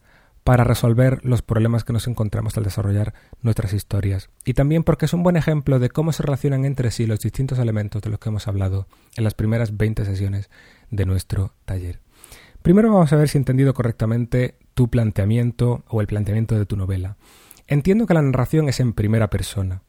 para 0.43 0.65
resolver 0.65 1.23
los 1.25 1.43
problemas 1.43 1.85
que 1.85 1.93
nos 1.93 2.09
encontramos 2.09 2.57
al 2.57 2.65
desarrollar 2.65 3.13
nuestras 3.43 3.75
historias. 3.75 4.31
Y 4.47 4.55
también 4.55 4.83
porque 4.83 5.05
es 5.05 5.13
un 5.13 5.23
buen 5.23 5.37
ejemplo 5.37 5.79
de 5.79 5.91
cómo 5.91 6.13
se 6.13 6.23
relacionan 6.23 6.65
entre 6.65 6.91
sí 6.91 7.07
los 7.07 7.21
distintos 7.21 7.59
elementos 7.59 8.01
de 8.01 8.09
los 8.09 8.19
que 8.19 8.31
hemos 8.31 8.49
hablado 8.49 8.87
en 9.17 9.25
las 9.25 9.35
primeras 9.35 9.77
20 9.77 10.07
sesiones 10.07 10.49
de 10.91 11.05
nuestro 11.05 11.53
taller. 11.67 12.01
Primero 12.69 12.93
vamos 12.93 13.11
a 13.15 13.17
ver 13.17 13.31
si 13.31 13.39
he 13.39 13.41
entendido 13.41 13.73
correctamente 13.73 14.59
tu 14.75 14.91
planteamiento 14.91 15.85
o 15.89 16.03
el 16.03 16.07
planteamiento 16.07 16.55
de 16.55 16.67
tu 16.67 16.77
novela. 16.77 17.17
Entiendo 17.67 18.05
que 18.05 18.13
la 18.13 18.21
narración 18.21 18.69
es 18.69 18.79
en 18.79 18.93
primera 18.93 19.31
persona. 19.31 19.85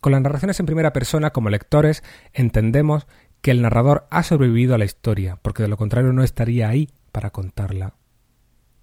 Con 0.00 0.12
las 0.12 0.20
narraciones 0.20 0.60
en 0.60 0.66
primera 0.66 0.92
persona, 0.92 1.32
como 1.32 1.50
lectores, 1.50 2.04
entendemos 2.34 3.08
que 3.40 3.50
el 3.50 3.62
narrador 3.62 4.06
ha 4.10 4.22
sobrevivido 4.22 4.76
a 4.76 4.78
la 4.78 4.84
historia, 4.84 5.40
porque 5.42 5.64
de 5.64 5.68
lo 5.68 5.76
contrario 5.76 6.12
no 6.12 6.22
estaría 6.22 6.68
ahí 6.68 6.88
para 7.10 7.30
contarla. 7.30 7.94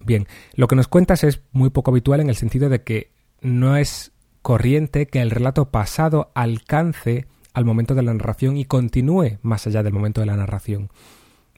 Bien, 0.00 0.26
lo 0.54 0.68
que 0.68 0.76
nos 0.76 0.86
cuentas 0.86 1.24
es 1.24 1.40
muy 1.52 1.70
poco 1.70 1.92
habitual 1.92 2.20
en 2.20 2.28
el 2.28 2.36
sentido 2.36 2.68
de 2.68 2.82
que 2.82 3.14
no 3.40 3.78
es 3.78 4.12
corriente 4.42 5.06
que 5.06 5.22
el 5.22 5.30
relato 5.30 5.70
pasado 5.70 6.32
alcance 6.34 7.28
al 7.54 7.64
momento 7.64 7.94
de 7.94 8.02
la 8.02 8.12
narración 8.12 8.58
y 8.58 8.66
continúe 8.66 9.38
más 9.40 9.66
allá 9.66 9.82
del 9.82 9.94
momento 9.94 10.20
de 10.20 10.26
la 10.26 10.36
narración. 10.36 10.90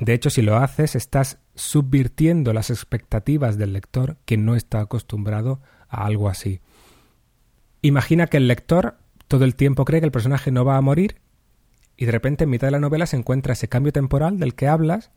De 0.03 0.15
hecho, 0.15 0.31
si 0.31 0.43
lo 0.43 0.57
haces, 0.57 0.97
estás 0.97 1.39
subvirtiendo 1.55 2.53
las 2.53 2.71
expectativas 2.71 3.57
del 3.57 3.73
lector 3.73 4.17
que 4.25 4.37
no 4.37 4.57
está 4.57 4.81
acostumbrado 4.81 5.61
a 5.89 6.05
algo 6.05 6.29
así. 6.29 6.61
Imagina 7.83 8.27
que 8.27 8.39
el 8.39 8.49
lector 8.49 8.97
todo 9.29 9.45
el 9.45 9.55
tiempo 9.55 9.85
cree 9.85 10.01
que 10.01 10.07
el 10.07 10.11
personaje 10.11 10.51
no 10.51 10.65
va 10.65 10.77
a 10.77 10.81
morir 10.81 11.21
y 11.97 12.07
de 12.07 12.11
repente 12.11 12.43
en 12.43 12.51
mitad 12.51 12.67
de 12.67 12.73
la 12.73 12.81
novela 12.81 13.07
se 13.07 13.17
encuentra 13.17 13.53
ese 13.53 13.69
cambio 13.69 13.93
temporal 13.93 14.41
del 14.41 14.57
que 14.57 14.67
hablas. 14.67 15.13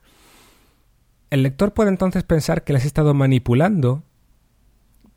El 1.31 1.41
lector 1.41 1.73
puede 1.73 1.89
entonces 1.89 2.21
pensar 2.21 2.63
que 2.63 2.71
le 2.71 2.77
has 2.77 2.85
estado 2.85 3.15
manipulando 3.15 4.03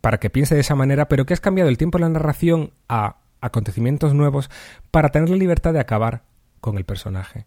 para 0.00 0.16
que 0.16 0.30
piense 0.30 0.54
de 0.54 0.62
esa 0.62 0.76
manera, 0.76 1.08
pero 1.08 1.26
que 1.26 1.34
has 1.34 1.42
cambiado 1.42 1.68
el 1.68 1.76
tiempo 1.76 1.98
de 1.98 2.04
la 2.04 2.08
narración 2.08 2.72
a 2.88 3.18
acontecimientos 3.42 4.14
nuevos 4.14 4.48
para 4.90 5.10
tener 5.10 5.28
la 5.28 5.36
libertad 5.36 5.74
de 5.74 5.80
acabar 5.80 6.24
con 6.62 6.78
el 6.78 6.86
personaje. 6.86 7.44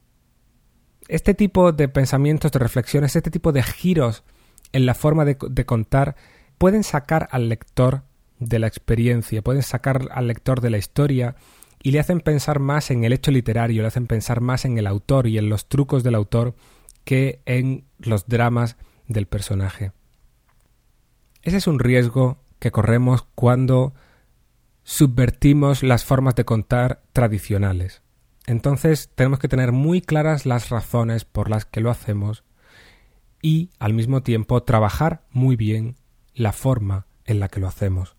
Este 1.11 1.33
tipo 1.33 1.73
de 1.73 1.89
pensamientos, 1.89 2.53
de 2.53 2.59
reflexiones, 2.59 3.17
este 3.17 3.31
tipo 3.31 3.51
de 3.51 3.61
giros 3.63 4.23
en 4.71 4.85
la 4.85 4.93
forma 4.93 5.25
de, 5.25 5.37
de 5.49 5.65
contar 5.65 6.15
pueden 6.57 6.85
sacar 6.85 7.27
al 7.31 7.49
lector 7.49 8.03
de 8.39 8.59
la 8.59 8.67
experiencia, 8.67 9.41
pueden 9.41 9.61
sacar 9.61 10.07
al 10.11 10.27
lector 10.27 10.61
de 10.61 10.69
la 10.69 10.77
historia 10.77 11.35
y 11.83 11.91
le 11.91 11.99
hacen 11.99 12.21
pensar 12.21 12.59
más 12.59 12.91
en 12.91 13.03
el 13.03 13.11
hecho 13.11 13.29
literario, 13.29 13.81
le 13.81 13.89
hacen 13.89 14.07
pensar 14.07 14.39
más 14.39 14.63
en 14.63 14.77
el 14.77 14.87
autor 14.87 15.27
y 15.27 15.37
en 15.37 15.49
los 15.49 15.67
trucos 15.67 16.01
del 16.01 16.15
autor 16.15 16.55
que 17.03 17.41
en 17.45 17.83
los 17.99 18.27
dramas 18.27 18.77
del 19.09 19.25
personaje. 19.25 19.91
Ese 21.41 21.57
es 21.57 21.67
un 21.67 21.79
riesgo 21.79 22.37
que 22.59 22.71
corremos 22.71 23.27
cuando 23.35 23.93
subvertimos 24.83 25.83
las 25.83 26.05
formas 26.05 26.35
de 26.35 26.45
contar 26.45 27.01
tradicionales. 27.11 28.01
Entonces 28.51 29.09
tenemos 29.15 29.39
que 29.39 29.47
tener 29.47 29.71
muy 29.71 30.01
claras 30.01 30.45
las 30.45 30.67
razones 30.67 31.23
por 31.23 31.49
las 31.49 31.63
que 31.63 31.79
lo 31.79 31.89
hacemos 31.89 32.43
y 33.41 33.69
al 33.79 33.93
mismo 33.93 34.23
tiempo 34.23 34.61
trabajar 34.63 35.21
muy 35.31 35.55
bien 35.55 35.95
la 36.33 36.51
forma 36.51 37.05
en 37.23 37.39
la 37.39 37.47
que 37.47 37.61
lo 37.61 37.69
hacemos. 37.69 38.17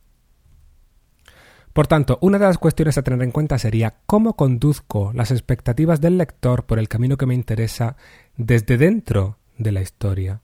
Por 1.74 1.86
tanto, 1.86 2.16
una 2.22 2.38
de 2.38 2.46
las 2.46 2.56
cuestiones 2.56 2.96
a 2.96 3.02
tener 3.02 3.20
en 3.20 3.30
cuenta 3.30 3.58
sería 3.58 3.98
cómo 4.06 4.34
conduzco 4.34 5.12
las 5.12 5.30
expectativas 5.32 6.00
del 6.00 6.16
lector 6.16 6.64
por 6.64 6.78
el 6.78 6.88
camino 6.88 7.18
que 7.18 7.26
me 7.26 7.34
interesa 7.34 7.98
desde 8.38 8.78
dentro 8.78 9.36
de 9.58 9.72
la 9.72 9.82
historia. 9.82 10.40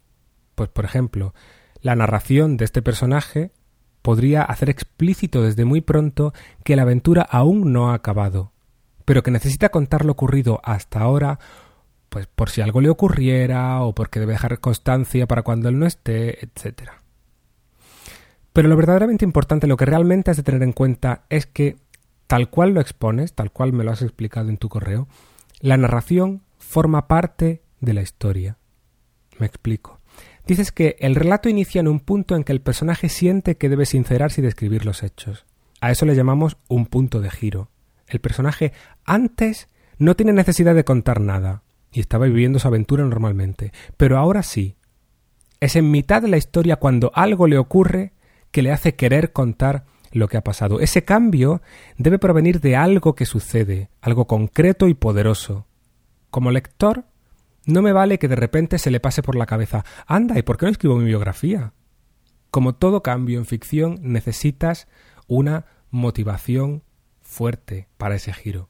Pues, 0.55 0.69
por 0.69 0.85
ejemplo, 0.85 1.33
la 1.81 1.97
narración 1.97 2.59
de 2.59 2.67
este 2.67 2.83
personaje 2.83 3.53
podría 4.03 4.43
hacer 4.43 4.69
explícito 4.69 5.43
desde 5.43 5.65
muy 5.65 5.81
pronto 5.81 6.35
que 6.63 6.77
la 6.77 6.83
aventura 6.83 7.23
aún 7.23 7.73
no 7.73 7.91
ha 7.91 7.95
acabado, 7.95 8.53
pero 9.09 9.23
que 9.23 9.31
necesita 9.31 9.71
contar 9.71 10.05
lo 10.05 10.13
ocurrido 10.13 10.61
hasta 10.63 11.01
ahora, 11.01 11.39
pues 12.11 12.27
por 12.27 12.51
si 12.51 12.61
algo 12.61 12.83
le 12.83 12.91
ocurriera 12.91 13.81
o 13.81 13.95
porque 13.95 14.21
debe 14.21 14.35
dejar 14.35 14.61
constancia 14.61 15.27
para 15.27 15.43
cuando 15.43 15.71
él 15.71 15.79
no 15.79 15.87
esté, 15.87 16.45
etcétera. 16.45 17.01
Pero 18.53 18.69
lo 18.69 18.77
verdaderamente 18.77 19.25
importante, 19.25 19.67
lo 19.67 19.79
que 19.79 19.87
realmente 19.87 20.31
has 20.31 20.37
de 20.37 20.43
tener 20.43 20.63
en 20.63 20.75
cuenta 20.75 21.25
es 21.31 21.47
que, 21.47 21.79
tal 22.27 22.51
cual 22.51 22.75
lo 22.75 22.83
expones, 22.83 23.33
tal 23.33 23.51
cual 23.51 23.73
me 23.73 23.83
lo 23.83 23.93
has 23.93 24.03
explicado 24.03 24.51
en 24.51 24.59
tu 24.59 24.69
correo, 24.69 25.09
la 25.61 25.79
narración 25.79 26.43
forma 26.59 27.09
parte 27.09 27.63
de 27.81 27.95
la 27.95 28.03
historia. 28.03 28.59
Me 29.39 29.47
explico. 29.47 30.01
Dices 30.47 30.71
que 30.71 30.97
el 30.99 31.15
relato 31.15 31.49
inicia 31.49 31.81
en 31.81 31.89
un 31.89 32.01
punto 32.01 32.37
en 32.37 32.45
que 32.45 32.53
el 32.53 32.61
personaje 32.61 33.09
siente 33.09 33.57
que 33.57 33.71
debe 33.71 33.87
sincerarse 33.87 34.43
y 34.43 34.45
describir 34.45 34.85
los 34.85 35.03
hechos. 35.03 35.47
A 35.81 35.91
eso 35.93 36.05
le 36.05 36.15
llamamos 36.15 36.59
un 36.69 36.85
punto 36.85 37.23
de 37.23 37.31
giro. 37.31 37.71
El 38.09 38.21
personaje 38.21 38.73
antes 39.09 39.69
no 39.99 40.15
tiene 40.15 40.33
necesidad 40.33 40.75
de 40.75 40.85
contar 40.85 41.21
nada 41.21 41.63
y 41.91 42.01
estaba 42.01 42.27
viviendo 42.27 42.59
su 42.59 42.69
aventura 42.69 43.05
normalmente, 43.05 43.73
pero 43.97 44.19
ahora 44.19 44.43
sí. 44.43 44.77
Es 45.61 45.75
en 45.75 45.91
mitad 45.91 46.23
de 46.23 46.29
la 46.29 46.37
historia 46.37 46.77
cuando 46.77 47.11
algo 47.15 47.49
le 47.49 47.59
ocurre 47.59 48.13
que 48.53 48.63
le 48.63 48.71
hace 48.71 48.95
querer 48.95 49.33
contar 49.33 49.87
lo 50.13 50.29
que 50.29 50.37
ha 50.37 50.45
pasado. 50.45 50.81
Ese 50.81 51.05
cambio 51.05 51.63
debe 51.97 52.19
provenir 52.19 52.61
de 52.61 52.77
algo 52.77 53.15
que 53.15 53.27
sucede, 53.27 53.91
algo 54.01 54.27
concreto 54.27 54.87
y 54.87 54.95
poderoso. 54.95 55.67
Como 56.31 56.51
lector, 56.51 57.05
no 57.67 57.83
me 57.83 57.93
vale 57.93 58.19
que 58.19 58.29
de 58.29 58.37
repente 58.37 58.79
se 58.79 58.91
le 58.91 59.01
pase 59.01 59.23
por 59.23 59.37
la 59.37 59.47
cabeza 59.47 59.85
anda, 60.07 60.39
¿y 60.39 60.43
por 60.43 60.59
qué 60.59 60.67
no 60.67 60.73
escribo 60.73 60.97
mi 60.97 61.07
biografía? 61.07 61.73
Como 62.51 62.75
todo 62.75 63.03
cambio 63.03 63.39
en 63.39 63.47
ficción, 63.47 63.99
necesitas 64.03 64.87
una 65.27 65.67
motivación 65.91 66.83
fuerte 67.21 67.89
para 67.99 68.15
ese 68.15 68.33
giro. 68.33 68.69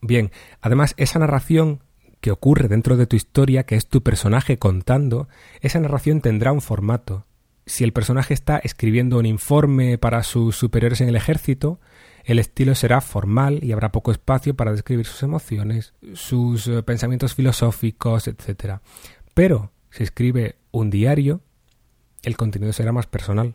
Bien, 0.00 0.30
además 0.60 0.94
esa 0.96 1.18
narración 1.18 1.82
que 2.20 2.30
ocurre 2.30 2.68
dentro 2.68 2.96
de 2.96 3.06
tu 3.06 3.16
historia, 3.16 3.64
que 3.64 3.76
es 3.76 3.86
tu 3.86 4.02
personaje 4.02 4.58
contando, 4.58 5.28
esa 5.60 5.80
narración 5.80 6.20
tendrá 6.20 6.52
un 6.52 6.60
formato, 6.60 7.26
si 7.70 7.84
el 7.84 7.92
personaje 7.92 8.34
está 8.34 8.58
escribiendo 8.58 9.18
un 9.18 9.26
informe 9.26 9.96
para 9.96 10.22
sus 10.22 10.56
superiores 10.56 11.00
en 11.00 11.08
el 11.08 11.16
ejército, 11.16 11.80
el 12.24 12.38
estilo 12.38 12.74
será 12.74 13.00
formal 13.00 13.62
y 13.62 13.72
habrá 13.72 13.92
poco 13.92 14.10
espacio 14.10 14.54
para 14.54 14.72
describir 14.72 15.06
sus 15.06 15.22
emociones, 15.22 15.94
sus 16.14 16.66
eh, 16.66 16.82
pensamientos 16.82 17.34
filosóficos, 17.34 18.28
etc. 18.28 18.80
Pero 19.34 19.72
si 19.90 20.02
escribe 20.02 20.56
un 20.72 20.90
diario, 20.90 21.40
el 22.22 22.36
contenido 22.36 22.72
será 22.72 22.92
más 22.92 23.06
personal. 23.06 23.54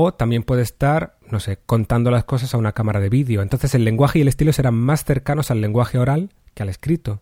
O 0.00 0.14
también 0.14 0.44
puede 0.44 0.62
estar, 0.62 1.18
no 1.28 1.40
sé, 1.40 1.58
contando 1.66 2.12
las 2.12 2.22
cosas 2.22 2.54
a 2.54 2.56
una 2.56 2.70
cámara 2.70 3.00
de 3.00 3.08
vídeo. 3.08 3.42
Entonces 3.42 3.74
el 3.74 3.84
lenguaje 3.84 4.20
y 4.20 4.22
el 4.22 4.28
estilo 4.28 4.52
serán 4.52 4.76
más 4.76 5.02
cercanos 5.02 5.50
al 5.50 5.60
lenguaje 5.60 5.98
oral 5.98 6.30
que 6.54 6.62
al 6.62 6.68
escrito. 6.68 7.20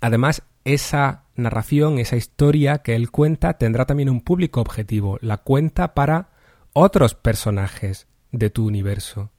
Además, 0.00 0.42
esa 0.64 1.24
narración, 1.36 1.98
esa 1.98 2.16
historia 2.16 2.78
que 2.78 2.94
él 2.94 3.10
cuenta 3.10 3.58
tendrá 3.58 3.84
también 3.84 4.08
un 4.08 4.22
público 4.22 4.62
objetivo, 4.62 5.18
la 5.20 5.36
cuenta 5.36 5.92
para 5.92 6.30
otros 6.72 7.14
personajes 7.14 8.06
de 8.32 8.48
tu 8.48 8.66
universo. 8.66 9.30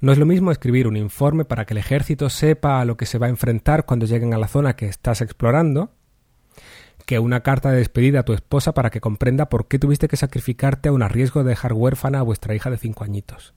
No 0.00 0.12
es 0.12 0.18
lo 0.18 0.26
mismo 0.26 0.50
escribir 0.50 0.86
un 0.86 0.98
informe 0.98 1.46
para 1.46 1.64
que 1.64 1.72
el 1.72 1.78
ejército 1.78 2.28
sepa 2.28 2.82
a 2.82 2.84
lo 2.84 2.98
que 2.98 3.06
se 3.06 3.16
va 3.16 3.28
a 3.28 3.30
enfrentar 3.30 3.86
cuando 3.86 4.04
lleguen 4.04 4.34
a 4.34 4.38
la 4.38 4.48
zona 4.48 4.76
que 4.76 4.88
estás 4.88 5.22
explorando, 5.22 5.93
que 7.06 7.18
una 7.18 7.40
carta 7.40 7.70
de 7.70 7.78
despedida 7.78 8.20
a 8.20 8.24
tu 8.24 8.32
esposa 8.32 8.72
para 8.72 8.90
que 8.90 9.00
comprenda 9.00 9.48
por 9.48 9.68
qué 9.68 9.78
tuviste 9.78 10.08
que 10.08 10.16
sacrificarte 10.16 10.88
a 10.88 10.92
un 10.92 11.08
riesgo 11.08 11.42
de 11.42 11.50
dejar 11.50 11.72
huérfana 11.72 12.20
a 12.20 12.22
vuestra 12.22 12.54
hija 12.54 12.70
de 12.70 12.78
cinco 12.78 13.04
añitos. 13.04 13.54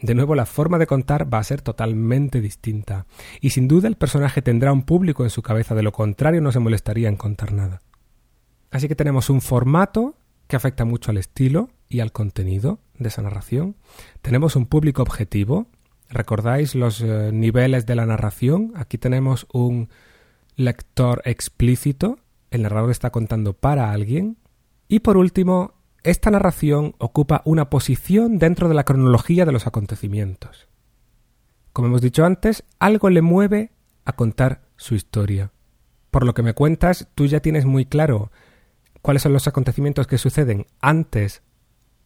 De 0.00 0.14
nuevo, 0.14 0.34
la 0.34 0.46
forma 0.46 0.78
de 0.78 0.86
contar 0.86 1.32
va 1.32 1.38
a 1.38 1.44
ser 1.44 1.60
totalmente 1.60 2.40
distinta, 2.40 3.06
y 3.40 3.50
sin 3.50 3.66
duda 3.66 3.88
el 3.88 3.96
personaje 3.96 4.42
tendrá 4.42 4.72
un 4.72 4.82
público 4.82 5.24
en 5.24 5.30
su 5.30 5.42
cabeza, 5.42 5.74
de 5.74 5.82
lo 5.82 5.92
contrario 5.92 6.40
no 6.40 6.52
se 6.52 6.60
molestaría 6.60 7.08
en 7.08 7.16
contar 7.16 7.52
nada. 7.52 7.80
Así 8.70 8.86
que 8.86 8.94
tenemos 8.94 9.30
un 9.30 9.40
formato 9.40 10.14
que 10.46 10.56
afecta 10.56 10.84
mucho 10.84 11.10
al 11.10 11.18
estilo 11.18 11.70
y 11.88 12.00
al 12.00 12.12
contenido 12.12 12.78
de 12.98 13.08
esa 13.08 13.22
narración. 13.22 13.76
Tenemos 14.22 14.56
un 14.56 14.66
público 14.66 15.02
objetivo. 15.02 15.66
¿Recordáis 16.10 16.74
los 16.74 17.00
eh, 17.00 17.30
niveles 17.32 17.86
de 17.86 17.94
la 17.94 18.06
narración? 18.06 18.72
Aquí 18.76 18.98
tenemos 18.98 19.46
un 19.52 19.88
lector 20.58 21.22
explícito. 21.24 22.18
El 22.50 22.62
narrador 22.62 22.90
está 22.90 23.08
contando 23.10 23.54
para 23.54 23.92
alguien. 23.92 24.36
Y 24.88 25.00
por 25.00 25.16
último, 25.16 25.74
esta 26.02 26.30
narración 26.30 26.94
ocupa 26.98 27.40
una 27.46 27.70
posición 27.70 28.38
dentro 28.38 28.68
de 28.68 28.74
la 28.74 28.84
cronología 28.84 29.46
de 29.46 29.52
los 29.52 29.66
acontecimientos. 29.66 30.68
Como 31.72 31.88
hemos 31.88 32.02
dicho 32.02 32.24
antes, 32.24 32.64
algo 32.78 33.08
le 33.08 33.22
mueve 33.22 33.72
a 34.04 34.12
contar 34.12 34.62
su 34.76 34.94
historia. 34.94 35.52
por 36.10 36.24
lo 36.24 36.32
que 36.32 36.42
me 36.42 36.54
cuentas, 36.54 37.06
tú 37.14 37.26
ya 37.26 37.40
tienes 37.40 37.66
muy 37.66 37.84
claro 37.84 38.32
cuáles 39.02 39.22
son 39.22 39.34
los 39.34 39.46
acontecimientos 39.46 40.06
que 40.06 40.16
suceden 40.16 40.66
antes 40.80 41.42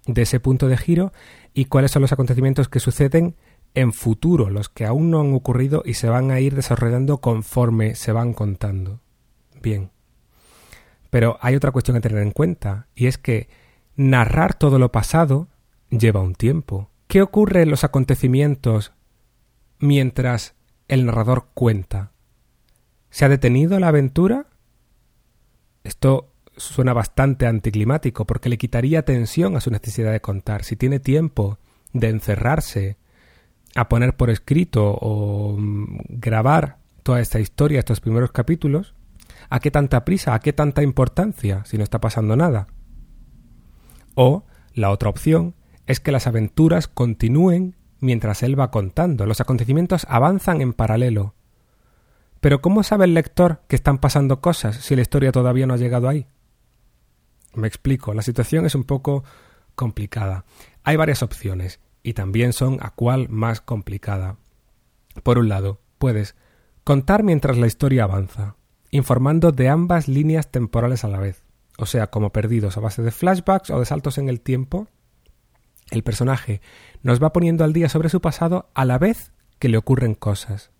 de 0.06 0.22
ese 0.22 0.40
punto 0.40 0.66
de 0.66 0.76
giro 0.76 1.12
y 1.54 1.66
cuáles 1.66 1.92
son 1.92 2.02
los 2.02 2.12
acontecimientos 2.12 2.68
que 2.68 2.80
suceden 2.80 3.36
en 3.74 3.92
futuro, 3.92 4.50
los 4.50 4.68
que 4.68 4.84
aún 4.84 5.10
no 5.10 5.20
han 5.20 5.32
ocurrido 5.34 5.82
y 5.84 5.94
se 5.94 6.08
van 6.08 6.30
a 6.30 6.40
ir 6.40 6.54
desarrollando 6.54 7.18
conforme 7.18 7.94
se 7.94 8.12
van 8.12 8.34
contando. 8.34 9.00
Bien. 9.62 9.90
Pero 11.10 11.38
hay 11.40 11.54
otra 11.54 11.72
cuestión 11.72 11.96
a 11.96 12.00
tener 12.00 12.22
en 12.22 12.30
cuenta, 12.30 12.88
y 12.94 13.06
es 13.06 13.18
que 13.18 13.48
narrar 13.96 14.54
todo 14.54 14.78
lo 14.78 14.92
pasado 14.92 15.48
lleva 15.90 16.20
un 16.20 16.34
tiempo. 16.34 16.90
¿Qué 17.06 17.22
ocurre 17.22 17.62
en 17.62 17.70
los 17.70 17.84
acontecimientos 17.84 18.92
mientras 19.78 20.54
el 20.88 21.04
narrador 21.04 21.48
cuenta? 21.54 22.12
¿Se 23.10 23.24
ha 23.24 23.28
detenido 23.28 23.78
la 23.78 23.88
aventura? 23.88 24.46
Esto 25.84 26.32
suena 26.56 26.92
bastante 26.92 27.46
anticlimático 27.46 28.26
porque 28.26 28.48
le 28.48 28.58
quitaría 28.58 29.04
tensión 29.04 29.56
a 29.56 29.60
su 29.60 29.70
necesidad 29.70 30.12
de 30.12 30.20
contar. 30.20 30.64
Si 30.64 30.76
tiene 30.76 31.00
tiempo 31.00 31.58
de 31.92 32.08
encerrarse 32.08 32.96
a 33.74 33.88
poner 33.88 34.16
por 34.16 34.30
escrito 34.30 34.90
o 34.90 35.56
mm, 35.58 35.98
grabar 36.08 36.78
toda 37.02 37.20
esta 37.20 37.40
historia, 37.40 37.78
estos 37.78 38.00
primeros 38.00 38.32
capítulos, 38.32 38.94
¿a 39.48 39.60
qué 39.60 39.70
tanta 39.70 40.04
prisa? 40.04 40.34
¿A 40.34 40.40
qué 40.40 40.52
tanta 40.52 40.82
importancia 40.82 41.64
si 41.64 41.78
no 41.78 41.84
está 41.84 42.00
pasando 42.00 42.36
nada? 42.36 42.68
O 44.14 44.44
la 44.74 44.90
otra 44.90 45.08
opción 45.08 45.54
es 45.86 46.00
que 46.00 46.12
las 46.12 46.26
aventuras 46.26 46.88
continúen 46.88 47.76
mientras 47.98 48.42
él 48.42 48.58
va 48.58 48.70
contando. 48.70 49.26
Los 49.26 49.40
acontecimientos 49.40 50.06
avanzan 50.08 50.60
en 50.60 50.72
paralelo. 50.72 51.34
Pero 52.40 52.60
¿cómo 52.60 52.82
sabe 52.82 53.04
el 53.04 53.14
lector 53.14 53.62
que 53.68 53.76
están 53.76 53.98
pasando 53.98 54.40
cosas 54.40 54.76
si 54.76 54.96
la 54.96 55.02
historia 55.02 55.32
todavía 55.32 55.66
no 55.66 55.74
ha 55.74 55.78
llegado 55.78 56.08
ahí? 56.08 56.26
Me 57.54 57.68
explico, 57.68 58.14
la 58.14 58.22
situación 58.22 58.66
es 58.66 58.74
un 58.74 58.84
poco 58.84 59.24
complicada. 59.74 60.44
Hay 60.82 60.96
varias 60.96 61.22
opciones 61.22 61.80
y 62.02 62.14
también 62.14 62.52
son 62.52 62.78
a 62.80 62.90
cuál 62.90 63.28
más 63.28 63.60
complicada. 63.60 64.36
Por 65.22 65.38
un 65.38 65.48
lado, 65.48 65.80
puedes 65.98 66.34
contar 66.84 67.22
mientras 67.22 67.58
la 67.58 67.66
historia 67.66 68.04
avanza, 68.04 68.56
informando 68.90 69.52
de 69.52 69.68
ambas 69.68 70.08
líneas 70.08 70.50
temporales 70.50 71.04
a 71.04 71.08
la 71.08 71.20
vez, 71.20 71.44
o 71.78 71.86
sea, 71.86 72.08
como 72.08 72.30
perdidos 72.30 72.76
a 72.76 72.80
base 72.80 73.02
de 73.02 73.10
flashbacks 73.10 73.70
o 73.70 73.78
de 73.78 73.86
saltos 73.86 74.18
en 74.18 74.28
el 74.28 74.40
tiempo. 74.40 74.88
El 75.90 76.02
personaje 76.02 76.60
nos 77.02 77.22
va 77.22 77.32
poniendo 77.32 77.64
al 77.64 77.72
día 77.72 77.88
sobre 77.88 78.08
su 78.08 78.20
pasado 78.20 78.70
a 78.74 78.84
la 78.84 78.98
vez 78.98 79.32
que 79.58 79.68
le 79.68 79.78
ocurren 79.78 80.14
cosas. 80.14 80.70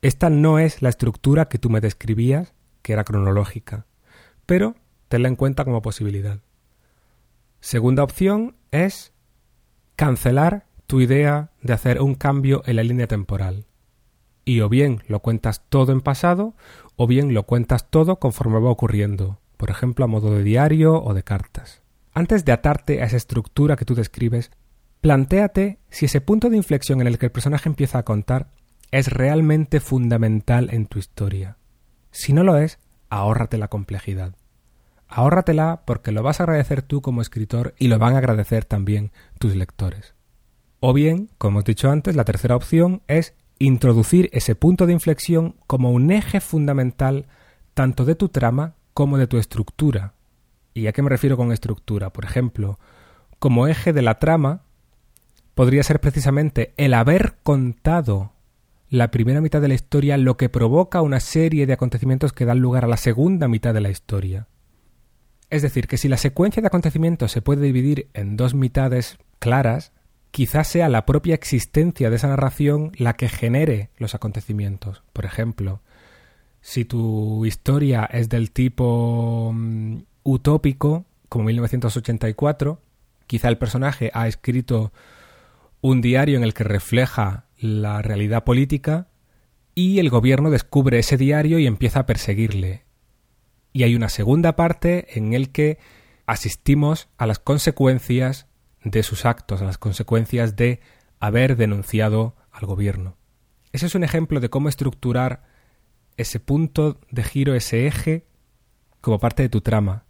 Esta 0.00 0.30
no 0.30 0.58
es 0.58 0.80
la 0.80 0.88
estructura 0.88 1.48
que 1.48 1.58
tú 1.58 1.70
me 1.70 1.80
describías, 1.80 2.54
que 2.82 2.92
era 2.92 3.04
cronológica, 3.04 3.86
pero 4.46 4.76
tenla 5.08 5.28
en 5.28 5.36
cuenta 5.36 5.64
como 5.64 5.82
posibilidad. 5.82 6.40
Segunda 7.60 8.04
opción 8.04 8.56
es 8.70 9.12
cancelar 9.98 10.64
tu 10.86 11.00
idea 11.00 11.50
de 11.60 11.72
hacer 11.72 12.00
un 12.00 12.14
cambio 12.14 12.62
en 12.66 12.76
la 12.76 12.84
línea 12.84 13.08
temporal. 13.08 13.66
Y 14.44 14.60
o 14.60 14.68
bien 14.68 15.02
lo 15.08 15.18
cuentas 15.18 15.64
todo 15.68 15.90
en 15.90 16.02
pasado, 16.02 16.54
o 16.94 17.08
bien 17.08 17.34
lo 17.34 17.42
cuentas 17.42 17.90
todo 17.90 18.20
conforme 18.20 18.60
va 18.60 18.70
ocurriendo, 18.70 19.40
por 19.56 19.70
ejemplo 19.70 20.04
a 20.04 20.08
modo 20.08 20.32
de 20.32 20.44
diario 20.44 21.02
o 21.02 21.14
de 21.14 21.24
cartas. 21.24 21.82
Antes 22.14 22.44
de 22.44 22.52
atarte 22.52 23.02
a 23.02 23.06
esa 23.06 23.16
estructura 23.16 23.74
que 23.74 23.84
tú 23.84 23.96
describes, 23.96 24.52
plantéate 25.00 25.80
si 25.90 26.04
ese 26.04 26.20
punto 26.20 26.48
de 26.48 26.56
inflexión 26.58 27.00
en 27.00 27.08
el 27.08 27.18
que 27.18 27.26
el 27.26 27.32
personaje 27.32 27.68
empieza 27.68 27.98
a 27.98 28.04
contar 28.04 28.52
es 28.92 29.08
realmente 29.08 29.80
fundamental 29.80 30.68
en 30.70 30.86
tu 30.86 31.00
historia. 31.00 31.56
Si 32.12 32.32
no 32.32 32.44
lo 32.44 32.56
es, 32.56 32.78
ahórrate 33.10 33.58
la 33.58 33.66
complejidad. 33.66 34.36
Ahórratela 35.08 35.82
porque 35.84 36.12
lo 36.12 36.22
vas 36.22 36.40
a 36.40 36.44
agradecer 36.44 36.82
tú 36.82 37.00
como 37.00 37.22
escritor 37.22 37.74
y 37.78 37.88
lo 37.88 37.98
van 37.98 38.14
a 38.14 38.18
agradecer 38.18 38.64
también 38.64 39.10
tus 39.38 39.56
lectores. 39.56 40.14
O 40.80 40.92
bien, 40.92 41.30
como 41.38 41.60
he 41.60 41.62
dicho 41.64 41.90
antes, 41.90 42.14
la 42.14 42.24
tercera 42.24 42.54
opción 42.54 43.02
es 43.08 43.34
introducir 43.58 44.30
ese 44.32 44.54
punto 44.54 44.86
de 44.86 44.92
inflexión 44.92 45.56
como 45.66 45.90
un 45.90 46.12
eje 46.12 46.40
fundamental 46.40 47.26
tanto 47.74 48.04
de 48.04 48.14
tu 48.14 48.28
trama 48.28 48.74
como 48.94 49.18
de 49.18 49.26
tu 49.26 49.38
estructura. 49.38 50.14
¿Y 50.74 50.86
a 50.86 50.92
qué 50.92 51.02
me 51.02 51.10
refiero 51.10 51.36
con 51.36 51.52
estructura? 51.52 52.10
Por 52.10 52.24
ejemplo, 52.24 52.78
como 53.38 53.66
eje 53.66 53.92
de 53.92 54.02
la 54.02 54.18
trama 54.18 54.62
podría 55.54 55.82
ser 55.82 56.00
precisamente 56.00 56.72
el 56.76 56.94
haber 56.94 57.36
contado 57.42 58.32
la 58.88 59.10
primera 59.10 59.40
mitad 59.40 59.60
de 59.60 59.68
la 59.68 59.74
historia 59.74 60.16
lo 60.16 60.36
que 60.36 60.48
provoca 60.48 61.02
una 61.02 61.20
serie 61.20 61.66
de 61.66 61.72
acontecimientos 61.72 62.32
que 62.32 62.44
dan 62.44 62.60
lugar 62.60 62.84
a 62.84 62.88
la 62.88 62.96
segunda 62.96 63.48
mitad 63.48 63.74
de 63.74 63.80
la 63.80 63.90
historia. 63.90 64.46
Es 65.50 65.62
decir, 65.62 65.86
que 65.86 65.96
si 65.96 66.08
la 66.08 66.18
secuencia 66.18 66.60
de 66.60 66.66
acontecimientos 66.66 67.32
se 67.32 67.42
puede 67.42 67.62
dividir 67.62 68.08
en 68.12 68.36
dos 68.36 68.54
mitades 68.54 69.18
claras, 69.38 69.92
quizás 70.30 70.68
sea 70.68 70.88
la 70.88 71.06
propia 71.06 71.34
existencia 71.34 72.10
de 72.10 72.16
esa 72.16 72.28
narración 72.28 72.92
la 72.96 73.14
que 73.14 73.28
genere 73.28 73.90
los 73.96 74.14
acontecimientos. 74.14 75.02
Por 75.12 75.24
ejemplo, 75.24 75.80
si 76.60 76.84
tu 76.84 77.46
historia 77.46 78.04
es 78.04 78.28
del 78.28 78.50
tipo 78.50 79.52
mm, 79.54 79.98
utópico, 80.22 81.06
como 81.28 81.44
1984, 81.44 82.80
quizá 83.26 83.48
el 83.48 83.58
personaje 83.58 84.10
ha 84.12 84.28
escrito 84.28 84.92
un 85.80 86.00
diario 86.00 86.36
en 86.36 86.44
el 86.44 86.54
que 86.54 86.64
refleja 86.64 87.46
la 87.58 88.02
realidad 88.02 88.44
política 88.44 89.08
y 89.74 89.98
el 89.98 90.10
gobierno 90.10 90.50
descubre 90.50 90.98
ese 90.98 91.16
diario 91.16 91.58
y 91.58 91.66
empieza 91.66 92.00
a 92.00 92.06
perseguirle 92.06 92.87
y 93.72 93.82
hay 93.82 93.94
una 93.94 94.08
segunda 94.08 94.56
parte 94.56 95.18
en 95.18 95.32
el 95.32 95.50
que 95.50 95.78
asistimos 96.26 97.08
a 97.16 97.26
las 97.26 97.38
consecuencias 97.38 98.46
de 98.84 99.02
sus 99.02 99.24
actos, 99.24 99.62
a 99.62 99.64
las 99.64 99.78
consecuencias 99.78 100.56
de 100.56 100.80
haber 101.20 101.56
denunciado 101.56 102.36
al 102.52 102.66
gobierno. 102.66 103.16
Ese 103.72 103.86
es 103.86 103.94
un 103.94 104.04
ejemplo 104.04 104.40
de 104.40 104.50
cómo 104.50 104.68
estructurar 104.68 105.44
ese 106.16 106.40
punto 106.40 107.00
de 107.10 107.22
giro, 107.22 107.54
ese 107.54 107.86
eje, 107.86 108.26
como 109.00 109.18
parte 109.18 109.42
de 109.42 109.48
tu 109.48 109.60
trama. 109.60 110.04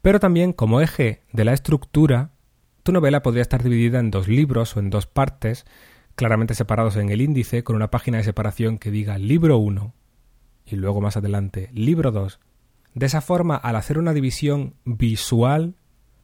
Pero 0.00 0.20
también 0.20 0.52
como 0.52 0.80
eje 0.80 1.22
de 1.32 1.44
la 1.44 1.52
estructura, 1.52 2.32
tu 2.82 2.92
novela 2.92 3.22
podría 3.22 3.42
estar 3.42 3.62
dividida 3.62 3.98
en 3.98 4.10
dos 4.10 4.28
libros 4.28 4.76
o 4.76 4.80
en 4.80 4.90
dos 4.90 5.06
partes, 5.06 5.66
claramente 6.14 6.54
separados 6.54 6.96
en 6.96 7.10
el 7.10 7.20
índice, 7.20 7.62
con 7.62 7.76
una 7.76 7.90
página 7.90 8.18
de 8.18 8.24
separación 8.24 8.78
que 8.78 8.90
diga 8.90 9.18
libro 9.18 9.58
1 9.58 9.94
y 10.66 10.76
luego 10.76 11.00
más 11.00 11.16
adelante 11.16 11.70
libro 11.72 12.10
2 12.10 12.40
de 12.98 13.06
esa 13.06 13.20
forma, 13.20 13.54
al 13.54 13.76
hacer 13.76 13.96
una 13.96 14.12
división 14.12 14.74
visual, 14.84 15.76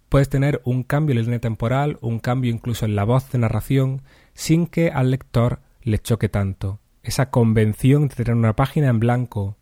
puedes 0.09 0.29
tener 0.29 0.61
un 0.65 0.83
cambio 0.83 1.13
en 1.13 1.19
la 1.19 1.23
línea 1.23 1.39
temporal, 1.39 1.99
un 2.01 2.19
cambio 2.19 2.51
incluso 2.51 2.85
en 2.85 2.97
la 2.97 3.05
voz 3.05 3.31
de 3.31 3.39
narración, 3.39 4.03
sin 4.33 4.67
que 4.67 4.91
al 4.91 5.13
lector 5.13 5.61
le 5.83 6.01
choque 6.01 6.29
tanto. 6.29 6.81
Esa 7.05 7.31
convención 7.31 8.09
de 8.09 8.17
tener 8.17 8.35
una 8.35 8.57
página 8.57 8.89
en 8.89 8.99
blanco 8.99 9.57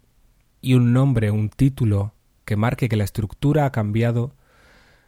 y 0.62 0.72
un 0.72 0.94
nombre, 0.94 1.31
un 1.31 1.51
título 1.51 2.14
que 2.46 2.57
marque 2.57 2.88
que 2.88 2.96
la 2.96 3.05
estructura 3.05 3.66
ha 3.66 3.72
cambiado, 3.72 4.35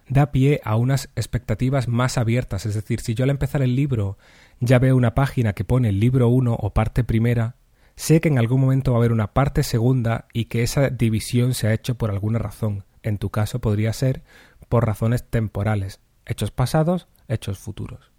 da 0.06 0.30
pie 0.30 0.60
a 0.62 0.76
unas 0.76 1.08
expectativas 1.16 1.88
más 1.88 2.18
abiertas. 2.18 2.66
Es 2.66 2.74
decir, 2.74 3.00
si 3.00 3.14
yo 3.14 3.24
al 3.24 3.30
empezar 3.30 3.62
el 3.62 3.76
libro 3.76 4.18
ya 4.60 4.78
veo 4.78 4.94
una 4.94 5.14
página 5.14 5.54
que 5.54 5.64
pone 5.64 5.90
libro 5.90 6.28
1 6.28 6.52
o 6.52 6.74
parte 6.74 7.02
primera, 7.02 7.56
Sé 7.96 8.20
que 8.20 8.28
en 8.28 8.38
algún 8.38 8.60
momento 8.60 8.92
va 8.92 8.98
a 8.98 9.00
haber 9.00 9.12
una 9.12 9.32
parte 9.32 9.62
segunda 9.62 10.26
y 10.32 10.46
que 10.46 10.62
esa 10.62 10.90
división 10.90 11.54
se 11.54 11.68
ha 11.68 11.74
hecho 11.74 11.96
por 11.96 12.10
alguna 12.10 12.38
razón. 12.38 12.84
En 13.02 13.18
tu 13.18 13.30
caso 13.30 13.60
podría 13.60 13.92
ser 13.92 14.22
por 14.68 14.86
razones 14.86 15.28
temporales, 15.28 16.00
hechos 16.26 16.50
pasados, 16.50 17.06
hechos 17.28 17.58
futuros. 17.58 18.10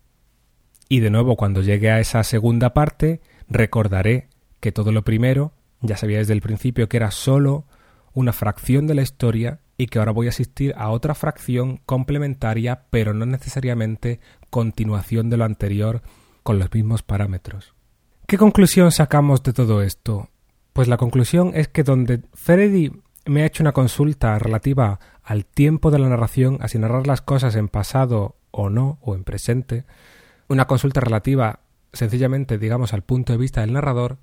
Y 0.88 1.00
de 1.00 1.10
nuevo, 1.10 1.36
cuando 1.36 1.62
llegue 1.62 1.90
a 1.92 2.00
esa 2.00 2.24
segunda 2.24 2.74
parte, 2.74 3.22
recordaré 3.50 4.30
que 4.60 4.72
todo 4.72 4.92
lo 4.92 5.04
primero 5.04 5.54
ya 5.82 5.98
sabía 5.98 6.20
desde 6.20 6.34
el 6.34 6.42
principio 6.42 6.88
que 6.88 6.98
era 6.98 7.12
solo 7.12 7.66
una 8.14 8.32
fracción 8.34 8.88
de 8.88 8.96
la 8.96 9.02
historia 9.02 9.60
y 9.78 9.88
que 9.88 10.00
ahora 10.00 10.12
voy 10.12 10.28
a 10.28 10.30
asistir 10.30 10.74
a 10.78 10.90
otra 10.90 11.16
fracción 11.16 11.82
complementaria, 11.86 12.86
pero 12.90 13.14
no 13.14 13.26
necesariamente 13.26 14.22
continuación 14.50 15.30
de 15.30 15.38
lo 15.38 15.44
anterior 15.44 16.02
con 16.44 16.60
los 16.60 16.72
mismos 16.74 17.04
parámetros. 17.04 17.75
¿Qué 18.28 18.40
conclusión 18.40 18.92
sacamos 18.92 19.44
de 19.44 19.54
todo 19.54 19.84
esto? 19.84 20.30
Pues 20.74 20.88
la 20.88 20.98
conclusión 20.98 21.52
es 21.54 21.68
que 21.68 21.84
donde 21.84 22.22
Freddy 22.34 22.92
me 23.28 23.44
ha 23.44 23.46
hecho 23.46 23.62
una 23.62 23.72
consulta 23.72 24.40
relativa 24.40 25.00
al 25.24 25.46
tiempo 25.46 25.92
de 25.92 26.00
la 26.00 26.10
narración, 26.10 26.58
a 26.62 26.68
si 26.68 26.80
narrar 26.80 27.06
las 27.06 27.22
cosas 27.22 27.56
en 27.56 27.68
pasado 27.68 28.36
o 28.50 28.72
no, 28.72 28.98
o 29.02 29.14
en 29.14 29.24
presente, 29.24 29.86
una 30.48 30.66
consulta 30.66 31.02
relativa 31.02 31.60
sencillamente, 31.94 32.58
digamos, 32.58 32.94
al 32.94 33.04
punto 33.04 33.32
de 33.32 33.38
vista 33.38 33.62
del 33.62 33.74
narrador, 33.74 34.18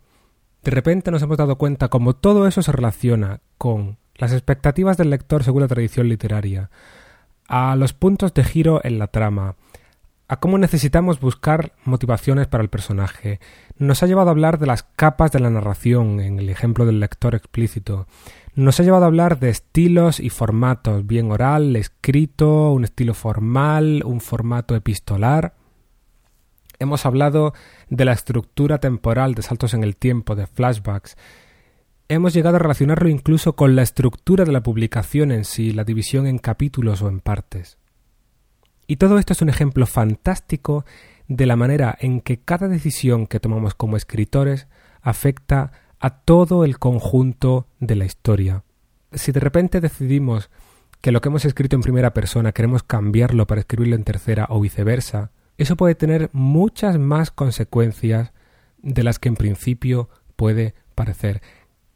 de 0.64 0.72
repente 0.72 1.12
nos 1.12 1.22
hemos 1.22 1.36
dado 1.36 1.56
cuenta 1.56 1.88
cómo 1.88 2.16
todo 2.16 2.48
eso 2.48 2.60
se 2.60 2.72
relaciona 2.72 3.38
con 3.56 3.98
las 4.16 4.32
expectativas 4.32 4.96
del 4.96 5.10
lector 5.10 5.44
según 5.44 5.62
la 5.62 5.68
tradición 5.68 6.08
literaria, 6.08 6.70
a 7.46 7.76
los 7.76 7.92
puntos 7.92 8.34
de 8.34 8.42
giro 8.42 8.80
en 8.82 8.98
la 8.98 9.06
trama, 9.06 9.54
a 10.32 10.40
cómo 10.40 10.56
necesitamos 10.56 11.20
buscar 11.20 11.74
motivaciones 11.84 12.46
para 12.46 12.62
el 12.62 12.70
personaje. 12.70 13.38
Nos 13.76 14.02
ha 14.02 14.06
llevado 14.06 14.28
a 14.28 14.30
hablar 14.30 14.58
de 14.58 14.64
las 14.64 14.82
capas 14.82 15.30
de 15.30 15.40
la 15.40 15.50
narración, 15.50 16.20
en 16.20 16.38
el 16.38 16.48
ejemplo 16.48 16.86
del 16.86 17.00
lector 17.00 17.34
explícito. 17.34 18.06
Nos 18.54 18.80
ha 18.80 18.82
llevado 18.82 19.04
a 19.04 19.08
hablar 19.08 19.38
de 19.40 19.50
estilos 19.50 20.20
y 20.20 20.30
formatos, 20.30 21.06
bien 21.06 21.30
oral, 21.30 21.76
escrito, 21.76 22.72
un 22.72 22.84
estilo 22.84 23.12
formal, 23.12 24.04
un 24.06 24.22
formato 24.22 24.74
epistolar. 24.74 25.52
Hemos 26.78 27.04
hablado 27.04 27.52
de 27.90 28.06
la 28.06 28.12
estructura 28.12 28.78
temporal 28.78 29.34
de 29.34 29.42
saltos 29.42 29.74
en 29.74 29.84
el 29.84 29.96
tiempo, 29.96 30.34
de 30.34 30.46
flashbacks. 30.46 31.14
Hemos 32.08 32.32
llegado 32.32 32.56
a 32.56 32.60
relacionarlo 32.60 33.10
incluso 33.10 33.54
con 33.54 33.76
la 33.76 33.82
estructura 33.82 34.46
de 34.46 34.52
la 34.52 34.62
publicación 34.62 35.30
en 35.30 35.44
sí, 35.44 35.72
la 35.72 35.84
división 35.84 36.26
en 36.26 36.38
capítulos 36.38 37.02
o 37.02 37.10
en 37.10 37.20
partes. 37.20 37.81
Y 38.86 38.96
todo 38.96 39.18
esto 39.18 39.32
es 39.32 39.42
un 39.42 39.48
ejemplo 39.48 39.86
fantástico 39.86 40.84
de 41.28 41.46
la 41.46 41.56
manera 41.56 41.96
en 42.00 42.20
que 42.20 42.38
cada 42.38 42.68
decisión 42.68 43.26
que 43.26 43.40
tomamos 43.40 43.74
como 43.74 43.96
escritores 43.96 44.66
afecta 45.00 45.72
a 46.00 46.10
todo 46.10 46.64
el 46.64 46.78
conjunto 46.78 47.66
de 47.80 47.96
la 47.96 48.04
historia. 48.04 48.64
Si 49.12 49.32
de 49.32 49.40
repente 49.40 49.80
decidimos 49.80 50.50
que 51.00 51.12
lo 51.12 51.20
que 51.20 51.28
hemos 51.28 51.44
escrito 51.44 51.76
en 51.76 51.82
primera 51.82 52.12
persona 52.12 52.52
queremos 52.52 52.82
cambiarlo 52.82 53.46
para 53.46 53.60
escribirlo 53.60 53.96
en 53.96 54.04
tercera 54.04 54.46
o 54.48 54.60
viceversa, 54.60 55.30
eso 55.58 55.76
puede 55.76 55.94
tener 55.94 56.30
muchas 56.32 56.98
más 56.98 57.30
consecuencias 57.30 58.32
de 58.82 59.02
las 59.04 59.18
que 59.18 59.28
en 59.28 59.36
principio 59.36 60.08
puede 60.36 60.74
parecer. 60.94 61.40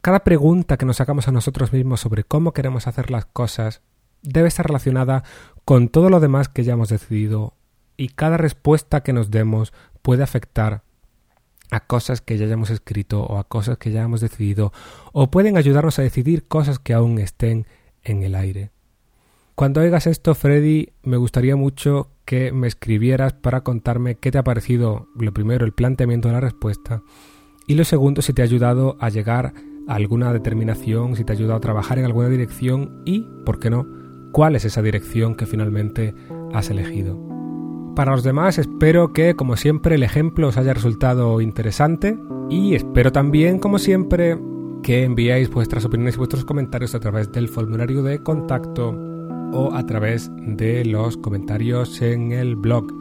Cada 0.01 0.21
pregunta 0.21 0.77
que 0.77 0.87
nos 0.87 1.01
hagamos 1.01 1.27
a 1.27 1.33
nosotros 1.33 1.73
mismos 1.73 2.01
sobre 2.01 2.23
cómo 2.23 2.53
queremos 2.53 2.87
hacer 2.87 3.11
las 3.11 3.27
cosas 3.27 3.83
debe 4.23 4.49
estar 4.49 4.67
relacionada 4.67 5.25
con 5.67 5.89
todo 5.89 6.11
lo 6.11 6.21
demás 6.21 6.49
que 6.49 6.63
ya 6.63 6.75
hemos 6.75 6.91
decidido 6.91 7.55
y 7.97 8.11
cada 8.11 8.37
respuesta 8.37 9.03
que 9.03 9.13
nos 9.13 9.33
demos 9.33 9.73
puede 10.01 10.23
afectar 10.23 10.85
a 11.73 11.81
cosas 11.81 12.21
que 12.21 12.39
ya 12.39 12.47
hayamos 12.47 12.71
escrito 12.71 13.25
o 13.25 13.37
a 13.37 13.45
cosas 13.45 13.77
que 13.77 13.91
ya 13.91 14.05
hemos 14.05 14.21
decidido 14.21 14.73
o 15.13 15.29
pueden 15.29 15.57
ayudarnos 15.57 15.99
a 15.99 16.03
decidir 16.03 16.47
cosas 16.47 16.79
que 16.79 16.95
aún 16.95 17.19
estén 17.19 17.67
en 18.05 18.23
el 18.23 18.37
aire. 18.37 18.71
Cuando 19.57 19.81
oigas 19.81 20.07
esto, 20.07 20.37
Freddy, 20.37 20.91
me 21.03 21.17
gustaría 21.17 21.57
mucho 21.57 22.13
que 22.25 22.53
me 22.53 22.69
escribieras 22.69 23.33
para 23.33 23.63
contarme 23.63 24.15
qué 24.15 24.31
te 24.31 24.39
ha 24.39 24.45
parecido, 24.45 25.09
lo 25.17 25.35
primero, 25.35 25.67
el 25.67 25.73
planteamiento 25.73 26.29
de 26.29 26.35
la 26.35 26.41
respuesta 26.41 27.03
y 27.67 27.75
lo 27.75 27.85
segundo, 27.85 28.23
si 28.23 28.33
te 28.33 28.43
ha 28.43 28.45
ayudado 28.45 28.97
a 29.01 29.09
llegar 29.09 29.53
a 29.89 29.95
alguna 29.97 30.33
determinación, 30.33 31.17
si 31.17 31.25
te 31.25 31.33
ha 31.33 31.35
ayudado 31.35 31.57
a 31.57 31.61
trabajar 31.61 31.99
en 31.99 32.05
alguna 32.05 32.29
dirección 32.29 33.03
y, 33.05 33.27
¿por 33.45 33.59
qué 33.59 33.69
no?, 33.69 33.96
cuál 34.33 34.57
es 34.57 34.65
esa 34.65 34.83
dirección 34.83 35.35
que 35.35 35.47
finalmente 35.47 36.15
has 36.53 36.71
elegido. 36.71 37.19
Para 37.95 38.13
los 38.13 38.23
demás 38.23 38.59
espero 38.59 39.13
que, 39.13 39.35
como 39.37 39.57
siempre, 39.57 39.95
el 39.95 40.03
ejemplo 40.03 40.49
os 40.49 40.59
haya 40.59 40.75
resultado 40.75 41.41
interesante 41.41 42.19
y 42.51 42.75
espero 42.75 43.11
también, 43.11 43.59
como 43.59 43.79
siempre, 43.79 44.39
que 44.83 45.05
enviéis 45.05 45.51
vuestras 45.51 45.85
opiniones 45.85 46.15
y 46.15 46.19
vuestros 46.19 46.45
comentarios 46.45 46.95
a 46.95 47.01
través 47.01 47.33
del 47.33 47.49
formulario 47.49 48.03
de 48.03 48.23
contacto 48.23 48.95
o 49.53 49.73
a 49.73 49.85
través 49.87 50.31
de 50.37 50.85
los 50.85 51.17
comentarios 51.17 52.01
en 52.03 52.33
el 52.33 52.57
blog. 52.57 52.93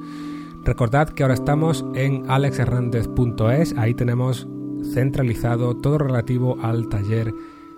Recordad 0.63 1.09
que 1.09 1.23
ahora 1.23 1.35
estamos 1.35 1.85
en 1.93 2.23
alexhernandez.es, 2.29 3.75
ahí 3.77 3.93
tenemos 3.93 4.47
centralizado 4.93 5.75
todo 5.75 5.97
relativo 5.97 6.57
al 6.61 6.89
taller 6.89 7.33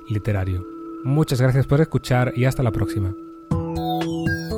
literario. 0.07 0.65
Muchas 1.03 1.41
gracias 1.41 1.67
por 1.67 1.81
escuchar 1.81 2.33
y 2.35 2.45
hasta 2.45 2.63
la 2.63 2.71
próxima. 2.71 3.13
you 4.27 4.56